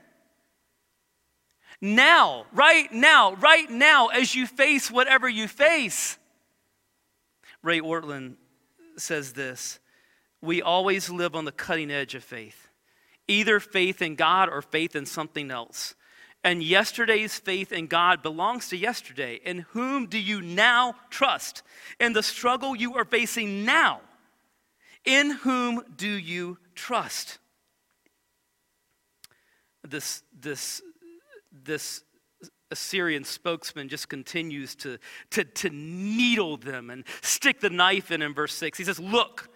Now, 1.81 2.47
right 2.53 2.93
now, 2.93 3.35
right 3.35 3.71
now, 3.71 4.09
as 4.09 4.35
you 4.35 4.47
face 4.47 4.91
whatever 4.91 5.29
you 5.29 5.47
face. 5.47 6.19
Ray 7.63 7.81
Ortlund 7.81 8.37
says 8.97 9.33
this 9.33 9.79
We 10.41 10.63
always 10.63 11.11
live 11.11 11.35
on 11.35 11.45
the 11.45 11.53
cutting 11.53 11.91
edge 11.91 12.15
of 12.15 12.25
faith, 12.25 12.67
either 13.29 13.61
faith 13.61 14.03
in 14.03 14.17
God 14.17 14.49
or 14.49 14.62
faith 14.62 14.97
in 14.97 15.07
something 15.07 15.51
else. 15.51 15.95
And 16.45 16.62
yesterday's 16.62 17.38
faith 17.38 17.73
in 17.73 17.87
God 17.87 18.23
belongs 18.23 18.69
to 18.69 18.77
yesterday. 18.77 19.41
In 19.45 19.61
whom 19.71 20.07
do 20.07 20.19
you 20.19 20.41
now 20.41 20.95
trust? 21.11 21.62
In 22.01 22.12
the 22.12 22.23
struggle 22.23 22.75
you 22.75 22.95
are 22.95 23.05
facing 23.05 23.64
now, 23.64 24.01
in 25.05 25.31
whom 25.31 25.83
do 25.97 26.09
you 26.09 26.59
trust? 26.75 27.38
This, 29.83 30.23
this, 30.38 30.83
this 31.53 32.03
Assyrian 32.71 33.25
spokesman 33.25 33.88
just 33.88 34.09
continues 34.09 34.75
to, 34.77 34.99
to, 35.31 35.45
to 35.45 35.71
needle 35.71 36.57
them 36.57 36.91
and 36.91 37.05
stick 37.23 37.61
the 37.61 37.71
knife 37.71 38.11
in 38.11 38.23
in 38.23 38.35
verse 38.35 38.55
6. 38.55 38.79
He 38.79 38.85
says, 38.85 39.01
Look, 39.01 39.49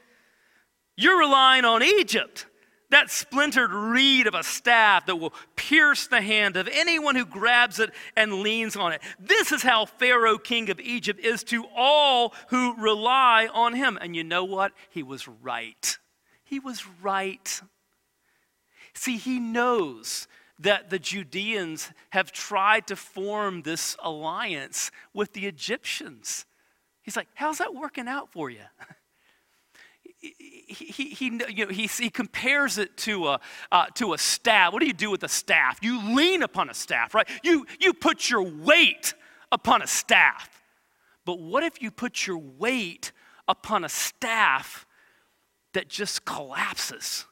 you're 0.96 1.18
relying 1.18 1.64
on 1.64 1.82
Egypt, 1.82 2.46
that 2.92 3.10
splintered 3.10 3.72
reed 3.72 4.26
of 4.26 4.34
a 4.34 4.42
staff 4.42 5.06
that 5.06 5.16
will 5.16 5.32
pierce 5.56 6.06
the 6.06 6.20
hand 6.20 6.56
of 6.56 6.68
anyone 6.70 7.16
who 7.16 7.24
grabs 7.24 7.78
it 7.78 7.90
and 8.16 8.34
leans 8.34 8.76
on 8.76 8.92
it. 8.92 9.00
This 9.18 9.50
is 9.50 9.62
how 9.62 9.86
Pharaoh, 9.86 10.36
king 10.36 10.68
of 10.70 10.78
Egypt, 10.78 11.18
is 11.18 11.42
to 11.44 11.64
all 11.74 12.34
who 12.48 12.74
rely 12.76 13.48
on 13.52 13.74
him. 13.74 13.98
And 14.00 14.14
you 14.14 14.22
know 14.22 14.44
what? 14.44 14.72
He 14.90 15.02
was 15.02 15.26
right. 15.26 15.98
He 16.44 16.60
was 16.60 16.84
right. 17.02 17.62
See, 18.92 19.16
he 19.16 19.40
knows 19.40 20.28
that 20.58 20.90
the 20.90 20.98
Judeans 20.98 21.90
have 22.10 22.30
tried 22.30 22.86
to 22.88 22.96
form 22.96 23.62
this 23.62 23.96
alliance 24.02 24.90
with 25.14 25.32
the 25.32 25.46
Egyptians. 25.46 26.44
He's 27.00 27.16
like, 27.16 27.28
How's 27.34 27.56
that 27.58 27.74
working 27.74 28.06
out 28.06 28.30
for 28.32 28.50
you? 28.50 28.60
he, 30.22 31.08
he, 31.10 31.24
you 31.48 31.64
know, 31.64 31.68
he, 31.68 31.86
he 31.86 32.08
compares 32.08 32.78
it 32.78 32.96
to 32.98 33.28
a, 33.28 33.40
uh, 33.70 33.86
to 33.94 34.14
a 34.14 34.18
staff. 34.18 34.72
What 34.72 34.80
do 34.80 34.86
you 34.86 34.92
do 34.92 35.10
with 35.10 35.24
a 35.24 35.28
staff? 35.28 35.78
You 35.82 36.14
lean 36.14 36.42
upon 36.42 36.70
a 36.70 36.74
staff, 36.74 37.14
right? 37.14 37.28
You, 37.42 37.66
you 37.80 37.92
put 37.92 38.30
your 38.30 38.42
weight 38.42 39.14
upon 39.50 39.82
a 39.82 39.86
staff. 39.86 40.62
But 41.24 41.40
what 41.40 41.64
if 41.64 41.82
you 41.82 41.90
put 41.90 42.26
your 42.26 42.38
weight 42.38 43.12
upon 43.48 43.84
a 43.84 43.88
staff 43.88 44.86
that 45.72 45.88
just 45.88 46.24
collapses, 46.24 47.26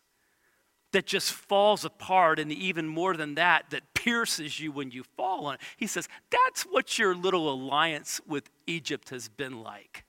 that 0.92 1.07
just 1.07 1.33
falls 1.33 1.85
apart, 1.85 2.40
and 2.40 2.50
even 2.50 2.88
more 2.88 3.16
than 3.16 3.37
that, 3.37 3.70
that 3.70 3.94
pierces 3.94 4.59
you 4.59 4.72
when 4.72 4.90
you 4.90 5.05
fall 5.16 5.46
on 5.46 5.55
it? 5.55 5.61
He 5.76 5.87
says, 5.87 6.09
That's 6.31 6.62
what 6.62 6.98
your 6.98 7.14
little 7.14 7.53
alliance 7.53 8.20
with 8.26 8.50
Egypt 8.66 9.11
has 9.11 9.29
been 9.29 9.62
like. 9.62 10.05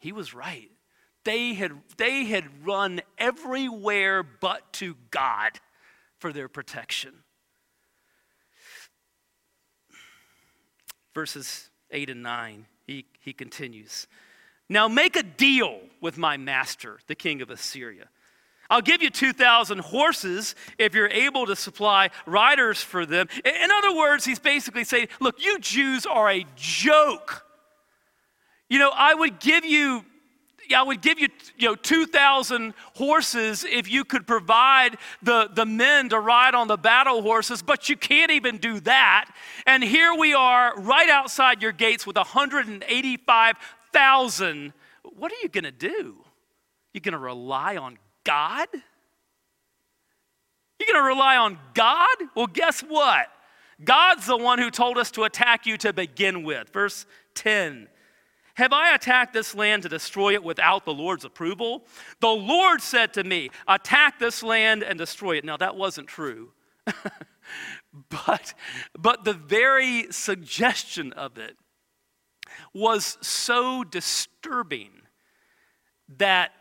He 0.00 0.12
was 0.12 0.34
right. 0.34 0.70
They 1.24 1.54
had, 1.54 1.72
they 1.96 2.24
had 2.24 2.44
run 2.64 3.00
everywhere 3.18 4.22
but 4.22 4.72
to 4.74 4.96
God 5.10 5.58
for 6.18 6.32
their 6.32 6.48
protection. 6.48 7.14
Verses 11.14 11.70
8 11.90 12.10
and 12.10 12.22
9, 12.22 12.66
he, 12.86 13.06
he 13.20 13.32
continues. 13.32 14.06
Now 14.68 14.88
make 14.88 15.16
a 15.16 15.22
deal 15.22 15.80
with 16.00 16.18
my 16.18 16.36
master, 16.36 16.98
the 17.06 17.14
king 17.14 17.40
of 17.40 17.50
Assyria. 17.50 18.08
I'll 18.70 18.80
give 18.80 19.02
you 19.02 19.10
2,000 19.10 19.78
horses 19.80 20.54
if 20.78 20.94
you're 20.94 21.08
able 21.08 21.46
to 21.46 21.54
supply 21.54 22.10
riders 22.26 22.82
for 22.82 23.04
them. 23.04 23.28
In 23.44 23.70
other 23.70 23.94
words, 23.94 24.24
he's 24.24 24.38
basically 24.38 24.84
saying, 24.84 25.08
Look, 25.20 25.44
you 25.44 25.58
Jews 25.58 26.06
are 26.06 26.30
a 26.30 26.46
joke. 26.56 27.44
You 28.68 28.78
know, 28.78 28.90
I 28.94 29.14
would 29.14 29.38
give 29.38 29.64
you 29.64 30.04
I 30.74 30.82
would 30.82 31.02
give 31.02 31.18
you, 31.18 31.28
you 31.56 31.68
know, 31.68 31.74
2,000 31.74 32.72
horses 32.94 33.64
if 33.64 33.90
you 33.90 34.04
could 34.04 34.24
provide 34.26 34.96
the, 35.22 35.48
the 35.52 35.66
men 35.66 36.08
to 36.10 36.18
ride 36.18 36.54
on 36.54 36.68
the 36.68 36.76
battle 36.76 37.22
horses, 37.22 37.62
but 37.62 37.88
you 37.88 37.96
can't 37.96 38.30
even 38.30 38.58
do 38.58 38.78
that. 38.80 39.30
And 39.66 39.82
here 39.82 40.14
we 40.14 40.34
are 40.34 40.78
right 40.80 41.10
outside 41.10 41.62
your 41.62 41.72
gates 41.72 42.06
with 42.06 42.16
185,000. 42.16 44.72
What 45.02 45.32
are 45.32 45.38
you 45.42 45.48
going 45.48 45.64
to 45.64 45.72
do? 45.72 46.16
You're 46.92 47.00
going 47.00 47.12
to 47.12 47.18
rely 47.18 47.76
on 47.76 47.98
God? 48.24 48.68
You're 48.72 48.82
going 50.92 51.04
to 51.04 51.08
rely 51.08 51.36
on 51.36 51.58
God? 51.74 52.16
Well, 52.34 52.46
guess 52.46 52.80
what? 52.80 53.28
God's 53.82 54.26
the 54.26 54.36
one 54.36 54.58
who 54.58 54.70
told 54.70 54.98
us 54.98 55.10
to 55.12 55.24
attack 55.24 55.64
you 55.66 55.76
to 55.78 55.92
begin 55.92 56.44
with. 56.44 56.70
Verse 56.70 57.06
10 57.34 57.88
have 58.54 58.72
I 58.72 58.94
attacked 58.94 59.32
this 59.32 59.54
land 59.54 59.82
to 59.82 59.88
destroy 59.88 60.34
it 60.34 60.44
without 60.44 60.84
the 60.84 60.94
Lord's 60.94 61.24
approval? 61.24 61.84
The 62.20 62.28
Lord 62.28 62.80
said 62.80 63.12
to 63.14 63.24
me, 63.24 63.50
Attack 63.66 64.18
this 64.18 64.42
land 64.42 64.82
and 64.82 64.98
destroy 64.98 65.36
it. 65.36 65.44
Now, 65.44 65.56
that 65.56 65.76
wasn't 65.76 66.06
true. 66.06 66.52
but, 68.08 68.54
but 68.96 69.24
the 69.24 69.32
very 69.32 70.10
suggestion 70.12 71.12
of 71.12 71.36
it 71.36 71.56
was 72.72 73.18
so 73.20 73.82
disturbing 73.82 74.90
that 76.18 76.52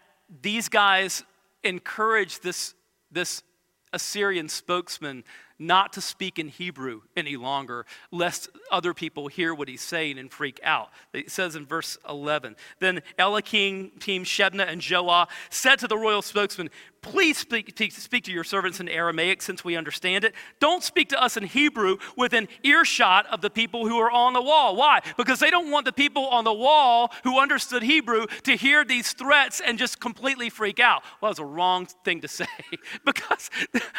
these 0.41 0.69
guys 0.69 1.23
encouraged 1.63 2.41
this, 2.41 2.73
this 3.12 3.43
Assyrian 3.91 4.49
spokesman 4.49 5.23
not 5.67 5.93
to 5.93 6.02
speak 6.02 6.39
in 6.39 6.47
Hebrew 6.47 7.02
any 7.15 7.38
longer, 7.38 7.86
lest 8.12 8.49
other 8.71 8.93
people 8.93 9.28
hear 9.28 9.54
what 9.54 9.67
he's 9.67 9.82
saying 9.82 10.17
and 10.17 10.32
freak 10.32 10.60
out. 10.63 10.89
It 11.13 11.32
says 11.32 11.56
in 11.56 11.65
verse 11.65 11.97
11 12.08 12.56
Then 12.80 13.02
Eliakim, 13.17 13.91
Team 13.99 14.23
Shebna, 14.23 14.67
and 14.67 14.82
Joah 14.82 15.28
said 15.49 15.80
to 15.80 15.88
the 15.88 15.97
royal 15.97 16.21
spokesman, 16.21 16.69
Please 17.03 17.37
speak, 17.37 17.77
speak 17.91 18.23
to 18.23 18.31
your 18.31 18.45
servants 18.45 18.79
in 18.79 18.87
Aramaic 18.87 19.41
since 19.41 19.63
we 19.63 19.75
understand 19.75 20.23
it. 20.23 20.33
Don't 20.59 20.81
speak 20.81 21.09
to 21.09 21.21
us 21.21 21.35
in 21.35 21.43
Hebrew 21.43 21.97
within 22.15 22.47
earshot 22.63 23.27
of 23.27 23.41
the 23.41 23.49
people 23.49 23.87
who 23.87 23.99
are 23.99 24.09
on 24.09 24.31
the 24.31 24.41
wall. 24.41 24.77
Why? 24.77 25.01
Because 25.17 25.39
they 25.39 25.51
don't 25.51 25.69
want 25.69 25.85
the 25.85 25.91
people 25.91 26.27
on 26.27 26.45
the 26.45 26.53
wall 26.53 27.11
who 27.25 27.39
understood 27.39 27.83
Hebrew 27.83 28.25
to 28.43 28.55
hear 28.55 28.85
these 28.85 29.11
threats 29.11 29.61
and 29.63 29.77
just 29.77 29.99
completely 29.99 30.49
freak 30.49 30.79
out. 30.79 31.03
Well, 31.19 31.29
that's 31.29 31.39
a 31.39 31.45
wrong 31.45 31.87
thing 32.05 32.21
to 32.21 32.29
say 32.29 32.47
because 33.05 33.49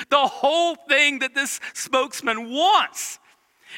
the 0.09 0.27
whole 0.27 0.75
thing 0.75 1.19
that 1.19 1.35
this 1.35 1.61
spokesman 1.75 2.51
wants 2.51 3.19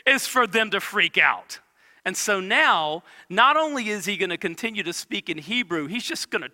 is 0.07 0.27
for 0.29 0.47
them 0.47 0.71
to 0.71 0.81
freak 0.81 1.19
out. 1.19 1.59
And 2.05 2.17
so 2.17 2.39
now, 2.39 3.03
not 3.29 3.57
only 3.57 3.89
is 3.89 4.07
he 4.07 4.17
going 4.17 4.31
to 4.31 4.39
continue 4.39 4.85
to 4.85 4.93
speak 4.93 5.29
in 5.29 5.39
Hebrew, 5.39 5.89
he's 5.89 6.05
just 6.05 6.31
going 6.31 6.43
to 6.43 6.51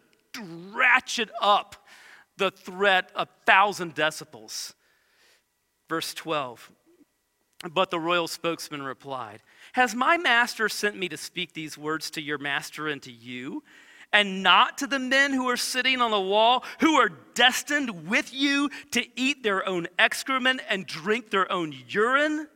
ratchet 0.73 1.29
up 1.43 1.77
the 2.37 2.51
threat 2.51 3.11
a 3.15 3.27
thousand 3.47 3.95
decibels. 3.95 4.75
Verse 5.89 6.15
12. 6.15 6.71
But 7.71 7.91
the 7.91 8.01
royal 8.01 8.27
spokesman 8.27 8.83
replied, 8.83 9.43
Has 9.75 9.95
my 9.95 10.17
master 10.17 10.69
sent 10.69 10.97
me 10.97 11.09
to 11.11 11.17
speak 11.17 11.53
these 11.53 11.79
words 11.79 12.11
to 12.13 12.21
your 12.21 12.39
master 12.39 12.89
and 12.89 13.01
to 13.03 13.13
you, 13.13 13.63
and 14.13 14.43
not 14.43 14.79
to 14.79 14.87
the 14.87 14.99
men 14.99 15.33
who 15.33 15.49
are 15.49 15.57
sitting 15.57 16.01
on 16.01 16.11
the 16.11 16.21
wall, 16.21 16.65
who 16.81 16.97
are 16.97 17.09
destined 17.35 18.09
with 18.09 18.35
you 18.35 18.69
to 18.91 19.05
eat 19.17 19.43
their 19.43 19.67
own 19.67 19.87
excrement 19.99 20.61
and 20.69 20.87
drink 20.87 21.31
their 21.31 21.51
own 21.51 21.75
urine? 21.89 22.49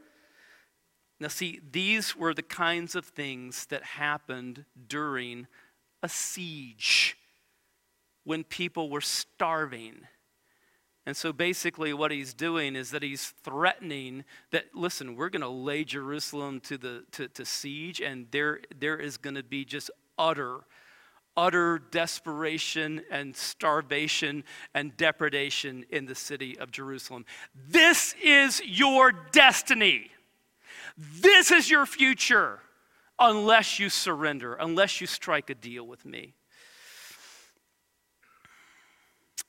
Now, 1.20 1.28
see, 1.28 1.60
these 1.70 2.14
were 2.16 2.34
the 2.34 2.42
kinds 2.42 2.94
of 2.94 3.06
things 3.06 3.66
that 3.66 3.82
happened 3.82 4.64
during 4.88 5.46
a 6.02 6.08
siege 6.08 7.16
when 8.26 8.42
people 8.42 8.90
were 8.90 9.00
starving. 9.00 10.00
And 11.06 11.16
so 11.16 11.32
basically, 11.32 11.94
what 11.94 12.10
he's 12.10 12.34
doing 12.34 12.74
is 12.74 12.90
that 12.90 13.04
he's 13.04 13.32
threatening 13.44 14.24
that, 14.50 14.74
listen, 14.74 15.14
we're 15.14 15.28
going 15.28 15.42
to 15.42 15.48
lay 15.48 15.84
Jerusalem 15.84 16.58
to, 16.62 16.76
the, 16.76 17.04
to, 17.12 17.28
to 17.28 17.44
siege, 17.44 18.00
and 18.00 18.26
there, 18.32 18.58
there 18.76 18.96
is 18.96 19.16
going 19.16 19.36
to 19.36 19.44
be 19.44 19.64
just 19.64 19.92
utter, 20.18 20.62
utter 21.36 21.78
desperation 21.78 23.02
and 23.12 23.36
starvation 23.36 24.42
and 24.74 24.96
depredation 24.96 25.84
in 25.90 26.06
the 26.06 26.16
city 26.16 26.58
of 26.58 26.72
Jerusalem. 26.72 27.24
This 27.68 28.16
is 28.20 28.60
your 28.64 29.12
destiny. 29.12 30.10
This 30.98 31.52
is 31.52 31.70
your 31.70 31.86
future 31.86 32.58
unless 33.20 33.78
you 33.78 33.88
surrender, 33.88 34.54
unless 34.54 35.00
you 35.00 35.06
strike 35.06 35.48
a 35.48 35.54
deal 35.54 35.86
with 35.86 36.04
me 36.04 36.34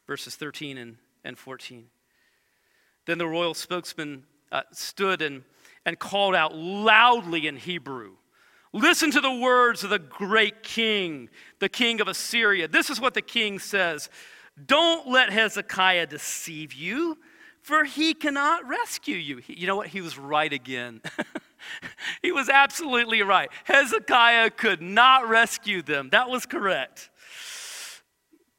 verses 0.08 0.36
13 0.36 0.78
and, 0.78 0.98
and 1.24 1.38
14. 1.38 1.86
Then 3.06 3.18
the 3.18 3.28
royal 3.28 3.54
spokesman 3.54 4.24
uh, 4.52 4.64
stood 4.72 5.22
and, 5.22 5.44
and 5.86 6.00
called 6.00 6.34
out 6.36 6.56
loudly 6.56 7.48
in 7.48 7.58
Hebrew 7.58 8.14
Listen 8.74 9.12
to 9.12 9.22
the 9.22 9.34
words 9.34 9.84
of 9.84 9.90
the 9.90 10.00
great 10.00 10.62
king, 10.62 11.30
the 11.60 11.70
king 11.70 12.02
of 12.02 12.08
Assyria. 12.08 12.68
This 12.68 12.90
is 12.90 13.00
what 13.00 13.14
the 13.14 13.22
king 13.22 13.60
says 13.60 14.10
Don't 14.66 15.08
let 15.08 15.32
Hezekiah 15.32 16.08
deceive 16.08 16.74
you, 16.74 17.18
for 17.62 17.86
he 17.86 18.14
cannot 18.14 18.68
rescue 18.68 19.16
you. 19.16 19.38
He, 19.38 19.60
you 19.60 19.68
know 19.68 19.78
what? 19.78 19.88
He 19.88 20.02
was 20.02 20.18
right 20.18 20.52
again. 20.52 21.02
he 22.22 22.32
was 22.32 22.50
absolutely 22.50 23.24
right. 23.24 23.50
Hezekiah 23.64 24.52
could 24.52 24.82
not 24.82 25.28
rescue 25.28 25.82
them. 25.82 26.10
That 26.12 26.30
was 26.30 26.46
correct. 26.46 27.10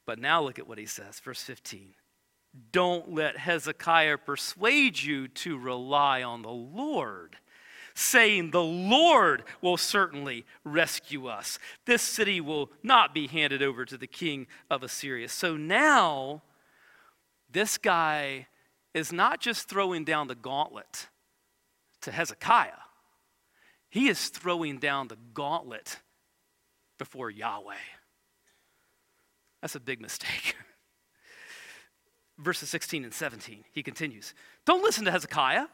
But 0.09 0.17
now 0.17 0.41
look 0.41 0.57
at 0.57 0.67
what 0.67 0.79
he 0.79 0.87
says, 0.87 1.19
verse 1.19 1.43
15. 1.43 1.93
Don't 2.71 3.13
let 3.13 3.37
Hezekiah 3.37 4.17
persuade 4.17 4.99
you 4.99 5.27
to 5.27 5.55
rely 5.55 6.23
on 6.23 6.41
the 6.41 6.49
Lord, 6.49 7.35
saying, 7.93 8.49
The 8.49 8.63
Lord 8.63 9.43
will 9.61 9.77
certainly 9.77 10.47
rescue 10.63 11.27
us. 11.27 11.59
This 11.85 12.01
city 12.01 12.41
will 12.41 12.71
not 12.81 13.13
be 13.13 13.27
handed 13.27 13.61
over 13.61 13.85
to 13.85 13.99
the 13.99 14.07
king 14.07 14.47
of 14.67 14.81
Assyria. 14.81 15.29
So 15.29 15.55
now, 15.55 16.41
this 17.47 17.77
guy 17.77 18.47
is 18.95 19.13
not 19.13 19.39
just 19.39 19.69
throwing 19.69 20.05
down 20.05 20.27
the 20.27 20.33
gauntlet 20.33 21.07
to 22.01 22.11
Hezekiah, 22.11 22.81
he 23.91 24.09
is 24.09 24.29
throwing 24.29 24.79
down 24.79 25.07
the 25.07 25.19
gauntlet 25.35 25.99
before 26.97 27.29
Yahweh. 27.29 27.75
That's 29.61 29.75
a 29.75 29.79
big 29.79 30.01
mistake. 30.01 30.55
Verses 32.37 32.69
16 32.69 33.03
and 33.03 33.13
17, 33.13 33.65
he 33.71 33.83
continues 33.83 34.33
Don't 34.65 34.83
listen 34.83 35.05
to 35.05 35.11
Hezekiah, 35.11 35.67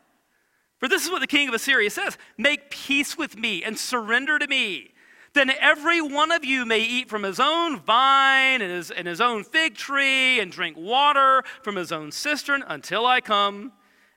for 0.79 0.87
this 0.87 1.05
is 1.05 1.11
what 1.11 1.21
the 1.21 1.27
king 1.27 1.47
of 1.47 1.53
Assyria 1.53 1.89
says 1.89 2.17
Make 2.37 2.69
peace 2.69 3.17
with 3.17 3.37
me 3.37 3.63
and 3.63 3.77
surrender 3.77 4.39
to 4.39 4.47
me. 4.47 4.91
Then 5.33 5.51
every 5.59 6.01
one 6.01 6.31
of 6.31 6.45
you 6.45 6.65
may 6.65 6.79
eat 6.79 7.09
from 7.09 7.23
his 7.23 7.41
own 7.41 7.79
vine 7.81 8.61
and 8.61 8.71
his, 8.71 8.89
and 8.89 9.05
his 9.05 9.19
own 9.19 9.43
fig 9.43 9.75
tree 9.75 10.39
and 10.39 10.49
drink 10.49 10.77
water 10.77 11.43
from 11.61 11.75
his 11.75 11.91
own 11.91 12.13
cistern 12.13 12.63
until 12.65 13.05
I 13.05 13.19
come 13.19 13.73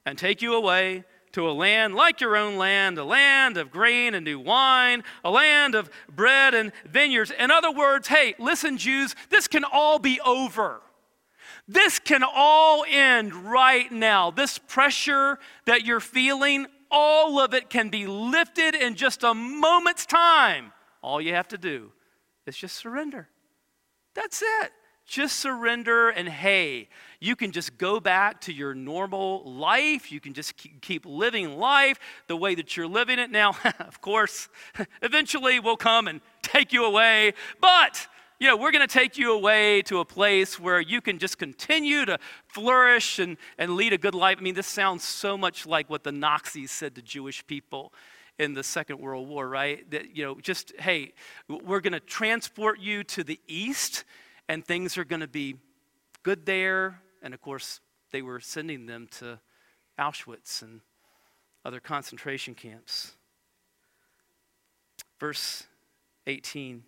and 0.06 0.16
take 0.16 0.40
you 0.40 0.54
away 0.54 1.04
to 1.32 1.48
a 1.48 1.52
land 1.52 1.94
like 1.94 2.20
your 2.20 2.36
own 2.36 2.56
land, 2.56 2.98
a 2.98 3.04
land 3.04 3.56
of 3.56 3.70
grain 3.70 4.14
and 4.14 4.24
new 4.24 4.38
wine, 4.38 5.04
a 5.24 5.30
land 5.30 5.74
of 5.74 5.90
bread 6.14 6.54
and 6.54 6.72
vineyards. 6.86 7.30
In 7.30 7.50
other 7.50 7.70
words, 7.70 8.08
hey, 8.08 8.34
listen, 8.38 8.78
Jews, 8.78 9.14
this 9.30 9.48
can 9.48 9.64
all 9.64 9.98
be 9.98 10.20
over. 10.20 10.80
This 11.66 11.98
can 11.98 12.22
all 12.24 12.84
end 12.88 13.34
right 13.34 13.90
now. 13.92 14.30
This 14.30 14.58
pressure 14.58 15.38
that 15.66 15.84
you're 15.84 16.00
feeling, 16.00 16.66
all 16.90 17.38
of 17.38 17.52
it 17.52 17.68
can 17.68 17.90
be 17.90 18.06
lifted 18.06 18.74
in 18.74 18.94
just 18.94 19.22
a 19.22 19.34
moment's 19.34 20.06
time. 20.06 20.72
All 21.02 21.20
you 21.20 21.34
have 21.34 21.48
to 21.48 21.58
do 21.58 21.92
is 22.46 22.56
just 22.56 22.76
surrender. 22.76 23.28
That's 24.14 24.42
it. 24.42 24.72
Just 25.06 25.38
surrender, 25.38 26.10
and 26.10 26.28
hey, 26.28 26.88
you 27.20 27.34
can 27.34 27.50
just 27.50 27.78
go 27.78 27.98
back 27.98 28.40
to 28.42 28.52
your 28.52 28.74
normal 28.74 29.42
life. 29.44 30.12
You 30.12 30.20
can 30.20 30.34
just 30.34 30.54
keep 30.80 31.04
living 31.04 31.58
life 31.58 31.98
the 32.28 32.36
way 32.36 32.54
that 32.54 32.76
you're 32.76 32.86
living 32.86 33.18
it 33.18 33.30
now. 33.30 33.56
of 33.80 34.00
course, 34.00 34.48
eventually 35.02 35.58
we'll 35.60 35.76
come 35.76 36.08
and 36.08 36.20
take 36.42 36.72
you 36.72 36.84
away, 36.84 37.34
but 37.60 38.06
you 38.40 38.46
know, 38.46 38.56
we're 38.56 38.70
going 38.70 38.86
to 38.86 38.92
take 38.92 39.18
you 39.18 39.32
away 39.32 39.82
to 39.82 39.98
a 39.98 40.04
place 40.04 40.60
where 40.60 40.80
you 40.80 41.00
can 41.00 41.18
just 41.18 41.38
continue 41.38 42.04
to 42.04 42.18
flourish 42.46 43.18
and, 43.18 43.36
and 43.58 43.74
lead 43.74 43.92
a 43.92 43.98
good 43.98 44.14
life. 44.14 44.36
I 44.38 44.42
mean, 44.42 44.54
this 44.54 44.68
sounds 44.68 45.02
so 45.02 45.36
much 45.36 45.66
like 45.66 45.90
what 45.90 46.04
the 46.04 46.12
Nazis 46.12 46.70
said 46.70 46.94
to 46.94 47.02
Jewish 47.02 47.44
people 47.48 47.92
in 48.38 48.54
the 48.54 48.62
Second 48.62 49.00
World 49.00 49.28
War, 49.28 49.48
right? 49.48 49.90
That, 49.90 50.16
you 50.16 50.24
know, 50.24 50.36
just, 50.40 50.72
hey, 50.78 51.14
we're 51.48 51.80
going 51.80 51.94
to 51.94 52.00
transport 52.00 52.78
you 52.78 53.02
to 53.04 53.24
the 53.24 53.40
east 53.48 54.04
and 54.48 54.64
things 54.64 54.96
are 54.96 55.04
going 55.04 55.20
to 55.20 55.26
be 55.26 55.56
good 56.22 56.46
there. 56.46 57.00
And 57.22 57.34
of 57.34 57.40
course, 57.40 57.80
they 58.10 58.22
were 58.22 58.40
sending 58.40 58.86
them 58.86 59.08
to 59.18 59.38
Auschwitz 59.98 60.62
and 60.62 60.80
other 61.64 61.80
concentration 61.80 62.54
camps. 62.54 63.12
Verse 65.18 65.64
18, 66.26 66.82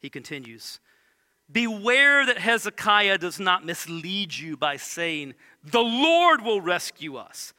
he 0.00 0.10
continues 0.10 0.80
Beware 1.50 2.26
that 2.26 2.38
Hezekiah 2.38 3.18
does 3.18 3.38
not 3.38 3.64
mislead 3.64 4.36
you 4.36 4.56
by 4.56 4.76
saying, 4.76 5.34
The 5.62 5.82
Lord 5.82 6.42
will 6.42 6.60
rescue 6.60 7.16
us. 7.16 7.52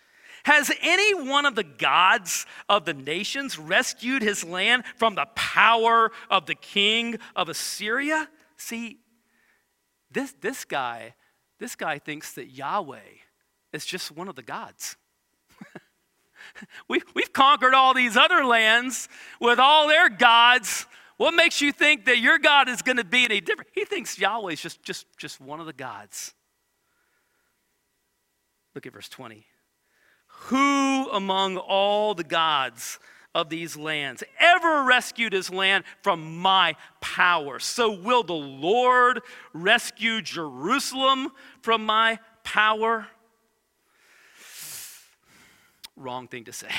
Has 0.44 0.72
any 0.82 1.14
one 1.14 1.46
of 1.46 1.56
the 1.56 1.64
gods 1.64 2.46
of 2.70 2.86
the 2.86 2.94
nations 2.94 3.58
rescued 3.58 4.22
his 4.22 4.44
land 4.44 4.84
from 4.98 5.16
the 5.16 5.28
power 5.36 6.12
of 6.30 6.46
the 6.46 6.56
king 6.56 7.18
of 7.36 7.50
Assyria? 7.50 8.30
See, 8.58 9.00
this, 10.12 10.34
this 10.42 10.66
guy, 10.66 11.16
this 11.60 11.76
guy 11.76 12.00
thinks 12.00 12.34
that 12.34 12.48
Yahweh 12.48 13.00
is 13.74 13.86
just 13.86 14.12
one 14.12 14.28
of 14.28 14.36
the 14.36 14.44
gods. 14.44 14.96
we, 16.88 17.02
we've 17.14 17.34
conquered 17.34 17.74
all 17.74 17.94
these 17.94 18.16
other 18.16 18.46
lands 18.46 19.10
with 19.42 19.60
all 19.60 19.88
their 19.88 20.10
gods. 20.10 20.86
What 21.18 21.34
makes 21.34 21.62
you 21.62 21.72
think 21.72 22.06
that 22.06 22.20
your 22.20 22.38
God 22.38 22.70
is 22.70 22.82
going 22.82 22.98
to 22.98 23.04
be 23.04 23.26
any 23.26 23.42
different? 23.42 23.72
He 23.74 23.86
thinks 23.86 24.20
Yahweh 24.20 24.54
is 24.54 24.62
just, 24.62 24.84
just, 24.84 25.06
just 25.18 25.42
one 25.42 25.60
of 25.60 25.66
the 25.66 25.74
gods. 25.74 26.34
Look 28.76 28.86
at 28.86 28.94
verse 28.94 29.10
20. 29.10 29.46
Who 30.28 31.10
among 31.12 31.58
all 31.58 32.14
the 32.14 32.24
gods 32.24 33.00
of 33.38 33.50
these 33.50 33.78
lands, 33.78 34.24
ever 34.40 34.84
rescued 34.84 35.32
his 35.32 35.52
land 35.52 35.84
from 36.02 36.40
my 36.40 36.76
power. 37.02 37.60
So 37.60 37.92
will 37.92 38.24
the 38.24 38.34
Lord 38.34 39.22
rescue 39.54 40.24
Jerusalem 40.24 41.30
from 41.62 41.86
my 41.86 42.18
power? 42.44 43.06
Wrong 45.96 46.28
thing 46.28 46.46
to 46.46 46.52
say. 46.52 46.72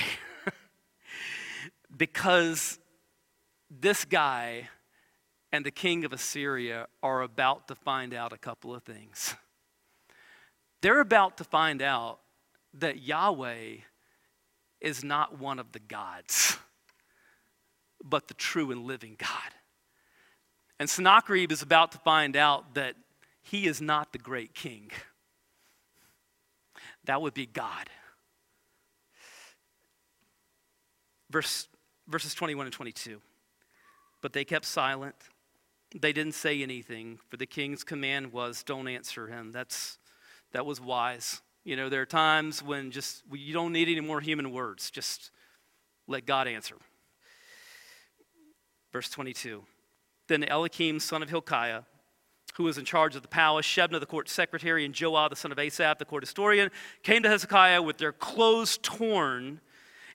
because 1.97 2.81
this 3.71 4.05
guy 4.05 4.69
and 5.53 5.65
the 5.65 5.71
king 5.71 6.05
of 6.05 6.13
Assyria 6.13 6.89
are 7.05 7.23
about 7.23 7.69
to 7.69 7.77
find 7.77 8.13
out 8.13 8.33
a 8.33 8.39
couple 8.39 8.75
of 8.75 8.83
things. 8.83 9.37
They're 10.83 11.01
about 11.01 11.37
to 11.37 11.45
find 11.45 11.81
out 11.83 12.19
that 12.75 13.01
Yahweh 13.01 13.77
is 14.81 15.03
not 15.03 15.39
one 15.39 15.59
of 15.59 15.73
the 15.73 15.79
gods, 15.79 16.59
but 18.05 18.29
the 18.29 18.35
true 18.35 18.71
and 18.71 18.85
living 18.85 19.17
God. 19.19 19.55
And 20.79 20.89
Sennacherib 20.89 21.51
is 21.51 21.63
about 21.63 21.93
to 21.93 21.99
find 21.99 22.37
out 22.37 22.75
that 22.75 22.95
he 23.43 23.67
is 23.67 23.81
not 23.81 24.13
the 24.13 24.19
great 24.19 24.55
king. 24.55 24.91
That 27.05 27.23
would 27.23 27.35
be 27.35 27.47
God. 27.47 27.89
Verse, 31.31 31.69
verses 32.07 32.35
21 32.35 32.67
and 32.67 32.73
22. 32.73 33.21
But 34.21 34.33
they 34.33 34.45
kept 34.45 34.65
silent. 34.65 35.15
They 35.99 36.13
didn't 36.13 36.35
say 36.35 36.63
anything, 36.63 37.19
for 37.29 37.37
the 37.37 37.47
king's 37.47 37.83
command 37.83 38.33
was, 38.33 38.63
Don't 38.63 38.89
answer 38.89 39.27
him. 39.27 39.53
That's, 39.53 39.99
that 40.53 40.67
was 40.67 40.81
wise. 40.81 41.41
You 41.69 41.77
know, 41.77 41.91
there 41.91 42.01
are 42.01 42.07
times 42.07 42.63
when 42.63 42.91
just 42.91 43.25
you 43.31 43.53
don't 43.53 43.75
need 43.75 43.89
any 43.89 44.01
more 44.01 44.23
human 44.23 44.53
words. 44.53 44.91
Just 44.91 45.31
let 46.07 46.25
God 46.25 46.49
answer. 46.49 46.77
Verse 48.91 49.11
22. 49.11 49.65
Then 50.29 50.45
Eliakim, 50.45 50.99
son 50.99 51.23
of 51.23 51.29
Hilkiah, 51.29 51.83
who 52.55 52.65
was 52.65 52.79
in 52.79 52.87
charge 52.87 53.17
of 53.17 53.21
the 53.21 53.29
palace, 53.29 53.67
Shebna, 53.67 54.01
the 54.01 54.07
court 54.07 54.31
secretary, 54.31 54.87
and 54.87 54.95
Joah, 54.95 55.29
the 55.29 55.37
son 55.37 55.53
of 55.53 55.59
Asaph, 55.59 55.99
the 55.99 56.07
court 56.07 56.23
historian, 56.23 56.71
came 57.03 57.23
to 57.23 57.29
Hezekiah 57.29 57.83
with 57.83 57.99
their 57.99 58.13
clothes 58.13 58.79
torn 58.79 59.61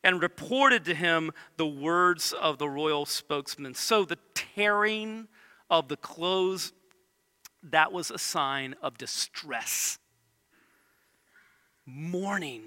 and 0.03 0.23
reported 0.23 0.83
to 0.85 0.95
him 0.95 1.29
the 1.57 1.67
words 1.67 2.33
of 2.33 2.57
the 2.57 2.67
royal 2.67 3.05
spokesman. 3.05 3.75
So 3.75 4.05
the 4.05 4.17
tearing 4.33 5.27
of 5.69 5.87
the 5.87 5.97
clothes, 5.97 6.73
that 7.61 7.91
was 7.91 8.09
a 8.09 8.17
sign 8.17 8.73
of 8.81 8.97
distress 8.97 9.99
mourning. 11.85 12.63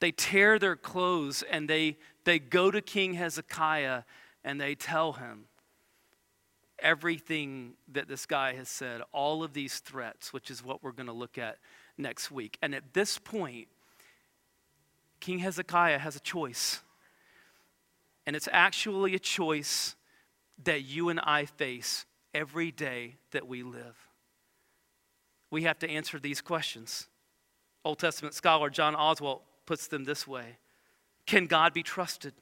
They 0.00 0.12
tear 0.12 0.58
their 0.58 0.76
clothes 0.76 1.42
and 1.50 1.68
they, 1.68 1.96
they 2.24 2.38
go 2.38 2.70
to 2.70 2.80
King 2.80 3.14
Hezekiah 3.14 4.02
and 4.44 4.60
they 4.60 4.74
tell 4.74 5.12
him 5.14 5.44
everything 6.78 7.74
that 7.92 8.08
this 8.08 8.26
guy 8.26 8.54
has 8.54 8.68
said, 8.68 9.00
all 9.12 9.42
of 9.42 9.54
these 9.54 9.78
threats, 9.78 10.32
which 10.32 10.50
is 10.50 10.62
what 10.62 10.82
we're 10.82 10.92
going 10.92 11.06
to 11.06 11.12
look 11.12 11.38
at 11.38 11.58
next 11.96 12.30
week. 12.30 12.58
And 12.60 12.74
at 12.74 12.92
this 12.92 13.18
point, 13.18 13.68
King 15.20 15.38
Hezekiah 15.38 15.98
has 15.98 16.16
a 16.16 16.20
choice. 16.20 16.80
And 18.26 18.36
it's 18.36 18.48
actually 18.52 19.14
a 19.14 19.18
choice 19.18 19.96
that 20.64 20.82
you 20.82 21.08
and 21.08 21.20
I 21.20 21.46
face 21.46 22.04
every 22.34 22.70
day 22.70 23.16
that 23.30 23.46
we 23.46 23.62
live 23.62 24.03
we 25.54 25.62
have 25.62 25.78
to 25.78 25.88
answer 25.88 26.18
these 26.18 26.40
questions. 26.40 27.06
Old 27.84 28.00
Testament 28.00 28.34
scholar 28.34 28.70
John 28.70 28.94
Oswalt 28.94 29.42
puts 29.66 29.86
them 29.86 30.04
this 30.04 30.26
way 30.26 30.58
Can 31.26 31.46
God 31.46 31.72
be 31.72 31.82
trusted? 31.82 32.34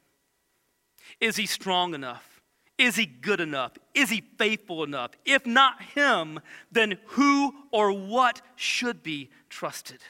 Is 1.21 1.37
he 1.37 1.47
strong 1.47 1.95
enough? 1.95 2.41
Is 2.79 2.97
he 2.97 3.05
good 3.05 3.41
enough? 3.41 3.73
Is 3.95 4.09
he 4.09 4.23
faithful 4.39 4.83
enough? 4.83 5.11
If 5.27 5.47
not 5.47 5.83
him, 5.83 6.41
then 6.71 6.99
who 7.09 7.55
or 7.71 7.93
what 7.93 8.41
should 8.57 9.03
be 9.03 9.31
trusted? 9.51 10.01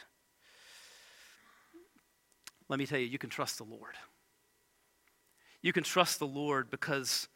Let 2.69 2.79
me 2.79 2.87
tell 2.87 3.01
you, 3.01 3.07
you 3.07 3.19
can 3.19 3.31
trust 3.31 3.59
the 3.59 3.65
Lord. 3.65 3.95
You 5.61 5.73
can 5.73 5.83
trust 5.83 6.19
the 6.21 6.27
Lord 6.27 6.71
because 6.71 7.29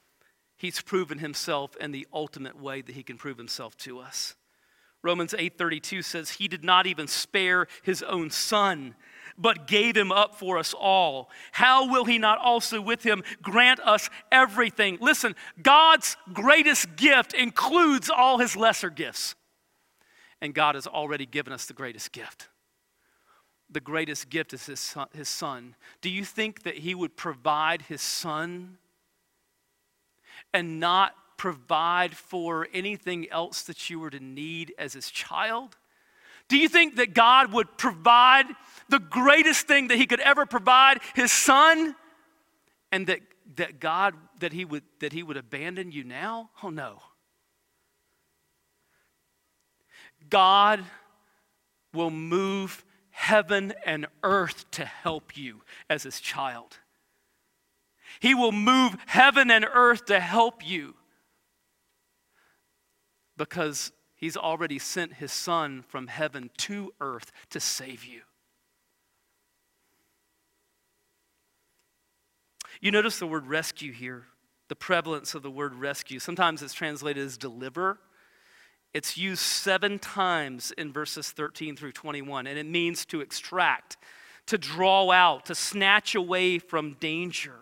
he's 0.56 0.80
proven 0.80 1.18
himself 1.18 1.76
in 1.76 1.90
the 1.90 2.06
ultimate 2.12 2.58
way 2.58 2.82
that 2.82 2.94
he 2.94 3.02
can 3.02 3.18
prove 3.18 3.36
himself 3.36 3.76
to 3.78 3.98
us. 3.98 4.36
Romans 5.02 5.34
8:32 5.34 6.02
says 6.02 6.30
he 6.30 6.48
did 6.48 6.64
not 6.64 6.86
even 6.86 7.06
spare 7.06 7.68
his 7.82 8.02
own 8.02 8.30
son 8.30 8.94
but 9.38 9.66
gave 9.66 9.96
him 9.96 10.10
up 10.12 10.34
for 10.34 10.58
us 10.58 10.74
all. 10.74 11.30
How 11.52 11.90
will 11.90 12.04
he 12.04 12.18
not 12.18 12.38
also 12.38 12.80
with 12.80 13.02
him 13.02 13.22
grant 13.42 13.80
us 13.80 14.08
everything? 14.32 14.98
Listen, 15.00 15.34
God's 15.62 16.16
greatest 16.32 16.96
gift 16.96 17.34
includes 17.34 18.10
all 18.10 18.38
his 18.38 18.56
lesser 18.56 18.90
gifts. 18.90 19.34
And 20.40 20.54
God 20.54 20.74
has 20.74 20.86
already 20.86 21.26
given 21.26 21.52
us 21.52 21.66
the 21.66 21.74
greatest 21.74 22.12
gift. 22.12 22.48
The 23.70 23.80
greatest 23.80 24.28
gift 24.28 24.52
is 24.52 24.66
his 24.66 24.80
son, 24.80 25.08
his 25.12 25.28
son. 25.28 25.74
Do 26.00 26.08
you 26.08 26.24
think 26.24 26.62
that 26.62 26.78
he 26.78 26.94
would 26.94 27.16
provide 27.16 27.82
his 27.82 28.02
son 28.02 28.78
and 30.52 30.78
not 30.78 31.14
provide 31.36 32.16
for 32.16 32.68
anything 32.72 33.28
else 33.30 33.62
that 33.62 33.90
you 33.90 34.00
were 34.00 34.10
to 34.10 34.20
need 34.20 34.74
as 34.78 34.92
his 34.92 35.10
child? 35.10 35.76
Do 36.48 36.56
you 36.56 36.68
think 36.68 36.96
that 36.96 37.14
God 37.14 37.52
would 37.52 37.76
provide 37.76 38.46
the 38.88 39.00
greatest 39.00 39.66
thing 39.66 39.88
that 39.88 39.96
he 39.96 40.06
could 40.06 40.20
ever 40.20 40.46
provide, 40.46 41.00
his 41.14 41.32
son? 41.32 41.96
And 42.92 43.08
that, 43.08 43.20
that 43.56 43.80
God, 43.80 44.14
that 44.40 44.52
he, 44.52 44.64
would, 44.64 44.84
that 45.00 45.12
he 45.12 45.22
would 45.22 45.36
abandon 45.36 45.90
you 45.90 46.04
now? 46.04 46.50
Oh 46.62 46.70
no. 46.70 47.02
God 50.28 50.84
will 51.92 52.10
move 52.10 52.84
heaven 53.10 53.72
and 53.84 54.06
earth 54.22 54.70
to 54.72 54.84
help 54.84 55.36
you 55.36 55.62
as 55.88 56.02
his 56.02 56.20
child. 56.20 56.78
He 58.20 58.34
will 58.34 58.52
move 58.52 58.96
heaven 59.06 59.50
and 59.50 59.66
earth 59.72 60.06
to 60.06 60.20
help 60.20 60.66
you 60.66 60.94
because 63.36 63.92
he's 64.14 64.36
already 64.36 64.78
sent 64.78 65.14
his 65.14 65.32
son 65.32 65.84
from 65.88 66.06
heaven 66.06 66.50
to 66.58 66.92
earth 67.00 67.32
to 67.50 67.60
save 67.60 68.04
you. 68.04 68.22
You 72.80 72.90
notice 72.90 73.18
the 73.18 73.26
word 73.26 73.46
rescue 73.46 73.92
here, 73.92 74.24
the 74.68 74.76
prevalence 74.76 75.34
of 75.34 75.42
the 75.42 75.50
word 75.50 75.74
rescue. 75.74 76.18
Sometimes 76.18 76.62
it's 76.62 76.74
translated 76.74 77.24
as 77.24 77.38
deliver. 77.38 77.98
It's 78.92 79.16
used 79.16 79.42
seven 79.42 79.98
times 79.98 80.72
in 80.72 80.92
verses 80.92 81.30
13 81.30 81.76
through 81.76 81.92
21, 81.92 82.46
and 82.46 82.58
it 82.58 82.66
means 82.66 83.04
to 83.06 83.20
extract, 83.20 83.96
to 84.46 84.58
draw 84.58 85.10
out, 85.10 85.46
to 85.46 85.54
snatch 85.54 86.14
away 86.14 86.58
from 86.58 86.94
danger. 86.94 87.56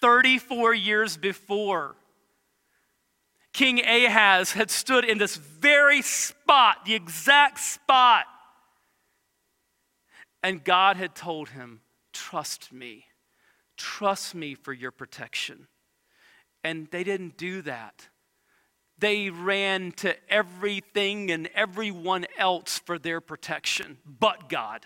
34 0.00 0.74
years 0.74 1.16
before, 1.16 1.96
King 3.52 3.80
Ahaz 3.84 4.52
had 4.52 4.70
stood 4.70 5.04
in 5.04 5.18
this 5.18 5.36
very 5.36 6.02
spot, 6.02 6.84
the 6.84 6.94
exact 6.94 7.58
spot, 7.58 8.26
and 10.42 10.64
God 10.64 10.96
had 10.96 11.14
told 11.14 11.50
him, 11.50 11.80
Trust 12.12 12.72
me, 12.72 13.06
trust 13.76 14.34
me 14.34 14.54
for 14.54 14.72
your 14.72 14.90
protection. 14.90 15.68
And 16.62 16.88
they 16.90 17.04
didn't 17.04 17.36
do 17.36 17.62
that. 17.62 18.08
They 18.98 19.30
ran 19.30 19.92
to 19.92 20.14
everything 20.30 21.30
and 21.30 21.48
everyone 21.54 22.26
else 22.36 22.78
for 22.78 22.98
their 22.98 23.20
protection 23.20 23.98
but 24.04 24.48
God. 24.48 24.84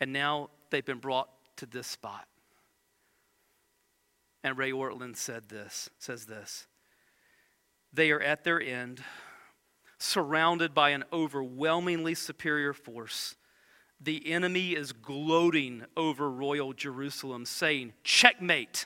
And 0.00 0.12
now 0.12 0.50
they've 0.70 0.84
been 0.84 0.98
brought 0.98 1.28
to 1.56 1.66
this 1.66 1.86
spot. 1.86 2.26
And 4.44 4.58
Ray 4.58 4.72
Ortlund 4.72 5.16
said 5.16 5.48
this, 5.48 5.88
says 5.98 6.26
this. 6.26 6.66
They 7.94 8.10
are 8.10 8.20
at 8.20 8.44
their 8.44 8.60
end, 8.60 9.02
surrounded 9.98 10.74
by 10.74 10.90
an 10.90 11.04
overwhelmingly 11.10 12.14
superior 12.14 12.74
force. 12.74 13.36
The 13.98 14.30
enemy 14.30 14.72
is 14.72 14.92
gloating 14.92 15.86
over 15.96 16.30
royal 16.30 16.74
Jerusalem, 16.74 17.46
saying, 17.46 17.94
Checkmate. 18.04 18.84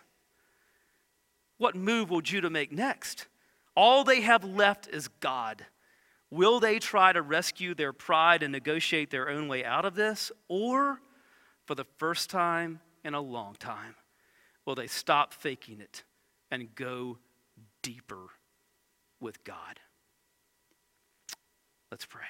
What 1.56 1.74
move 1.74 2.08
will 2.08 2.20
Judah 2.20 2.50
make 2.50 2.70
next? 2.70 3.26
All 3.74 4.04
they 4.04 4.20
have 4.20 4.44
left 4.44 4.86
is 4.86 5.08
God. 5.08 5.66
Will 6.30 6.60
they 6.60 6.78
try 6.78 7.12
to 7.12 7.22
rescue 7.22 7.74
their 7.74 7.92
pride 7.92 8.44
and 8.44 8.52
negotiate 8.52 9.10
their 9.10 9.28
own 9.28 9.48
way 9.48 9.64
out 9.64 9.84
of 9.84 9.96
this? 9.96 10.30
Or, 10.46 11.00
for 11.64 11.74
the 11.74 11.86
first 11.96 12.30
time 12.30 12.80
in 13.02 13.14
a 13.14 13.20
long 13.20 13.56
time, 13.58 13.96
will 14.68 14.74
they 14.74 14.86
stop 14.86 15.32
faking 15.32 15.80
it 15.80 16.02
and 16.50 16.74
go 16.74 17.16
deeper 17.80 18.26
with 19.18 19.42
God? 19.42 19.80
Let's 21.90 22.04
pray. 22.04 22.20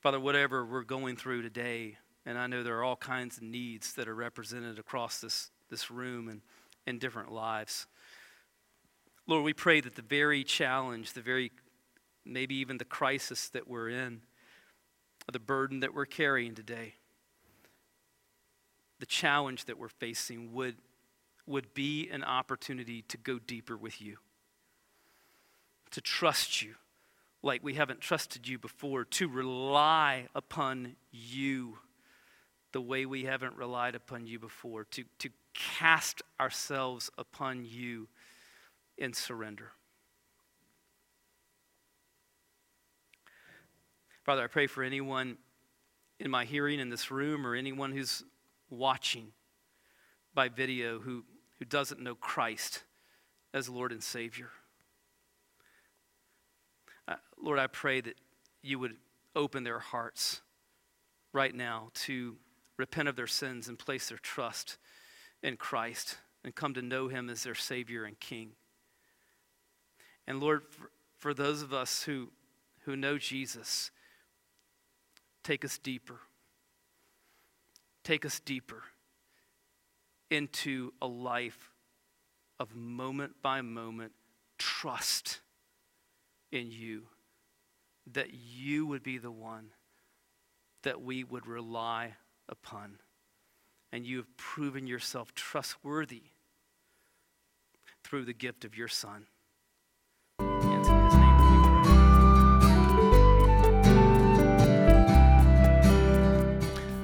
Father, 0.00 0.18
whatever 0.18 0.64
we're 0.64 0.80
going 0.80 1.16
through 1.16 1.42
today, 1.42 1.98
and 2.24 2.38
I 2.38 2.46
know 2.46 2.62
there 2.62 2.78
are 2.78 2.84
all 2.84 2.96
kinds 2.96 3.36
of 3.36 3.42
needs 3.42 3.92
that 3.92 4.08
are 4.08 4.14
represented 4.14 4.78
across 4.78 5.20
this, 5.20 5.50
this 5.68 5.90
room 5.90 6.30
and 6.30 6.40
in 6.86 6.98
different 6.98 7.32
lives. 7.32 7.86
Lord, 9.26 9.44
we 9.44 9.52
pray 9.52 9.82
that 9.82 9.94
the 9.94 10.00
very 10.00 10.42
challenge, 10.42 11.12
the 11.12 11.20
very, 11.20 11.52
maybe 12.24 12.54
even 12.54 12.78
the 12.78 12.86
crisis 12.86 13.50
that 13.50 13.68
we're 13.68 13.90
in, 13.90 14.22
the 15.32 15.38
burden 15.38 15.80
that 15.80 15.94
we're 15.94 16.06
carrying 16.06 16.54
today, 16.54 16.94
the 18.98 19.06
challenge 19.06 19.66
that 19.66 19.78
we're 19.78 19.88
facing 19.88 20.52
would, 20.52 20.76
would 21.46 21.74
be 21.74 22.08
an 22.10 22.24
opportunity 22.24 23.02
to 23.02 23.16
go 23.16 23.38
deeper 23.38 23.76
with 23.76 24.00
you, 24.00 24.16
to 25.90 26.00
trust 26.00 26.62
you 26.62 26.74
like 27.42 27.62
we 27.62 27.74
haven't 27.74 28.00
trusted 28.00 28.48
you 28.48 28.58
before, 28.58 29.04
to 29.04 29.28
rely 29.28 30.26
upon 30.34 30.96
you 31.12 31.78
the 32.72 32.80
way 32.80 33.06
we 33.06 33.24
haven't 33.24 33.56
relied 33.56 33.94
upon 33.94 34.26
you 34.26 34.38
before, 34.38 34.84
to, 34.84 35.04
to 35.18 35.30
cast 35.54 36.20
ourselves 36.40 37.10
upon 37.16 37.64
you 37.64 38.08
in 38.96 39.12
surrender. 39.12 39.72
Father, 44.28 44.44
I 44.44 44.46
pray 44.46 44.66
for 44.66 44.82
anyone 44.82 45.38
in 46.20 46.30
my 46.30 46.44
hearing 46.44 46.80
in 46.80 46.90
this 46.90 47.10
room 47.10 47.46
or 47.46 47.54
anyone 47.54 47.92
who's 47.92 48.22
watching 48.68 49.28
by 50.34 50.50
video 50.50 50.98
who, 50.98 51.24
who 51.58 51.64
doesn't 51.64 51.98
know 51.98 52.14
Christ 52.14 52.82
as 53.54 53.70
Lord 53.70 53.90
and 53.90 54.02
Savior. 54.02 54.50
Uh, 57.08 57.14
Lord, 57.42 57.58
I 57.58 57.68
pray 57.68 58.02
that 58.02 58.16
you 58.62 58.78
would 58.78 58.96
open 59.34 59.64
their 59.64 59.78
hearts 59.78 60.42
right 61.32 61.54
now 61.54 61.88
to 61.94 62.36
repent 62.76 63.08
of 63.08 63.16
their 63.16 63.26
sins 63.26 63.66
and 63.66 63.78
place 63.78 64.10
their 64.10 64.18
trust 64.18 64.76
in 65.42 65.56
Christ 65.56 66.18
and 66.44 66.54
come 66.54 66.74
to 66.74 66.82
know 66.82 67.08
him 67.08 67.30
as 67.30 67.44
their 67.44 67.54
Savior 67.54 68.04
and 68.04 68.20
King. 68.20 68.50
And 70.26 70.38
Lord, 70.38 70.64
for, 70.68 70.90
for 71.16 71.32
those 71.32 71.62
of 71.62 71.72
us 71.72 72.02
who, 72.02 72.28
who 72.80 72.94
know 72.94 73.16
Jesus, 73.16 73.90
take 75.48 75.64
us 75.64 75.78
deeper. 75.78 76.20
Take 78.04 78.26
us 78.26 78.38
deeper 78.38 78.82
into 80.30 80.92
a 81.00 81.06
life 81.06 81.70
of 82.60 82.76
moment 82.76 83.32
by 83.40 83.62
moment 83.62 84.12
trust 84.58 85.40
in 86.52 86.70
you, 86.70 87.04
that 88.12 88.34
you 88.34 88.86
would 88.86 89.02
be 89.02 89.16
the 89.16 89.30
one 89.30 89.70
that 90.82 91.00
we 91.00 91.24
would 91.24 91.46
rely 91.46 92.12
upon. 92.50 92.98
And 93.90 94.04
you 94.04 94.18
have 94.18 94.36
proven 94.36 94.86
yourself 94.86 95.34
trustworthy 95.34 96.24
through 98.04 98.26
the 98.26 98.34
gift 98.34 98.66
of 98.66 98.76
your 98.76 98.88
Son. 98.88 99.24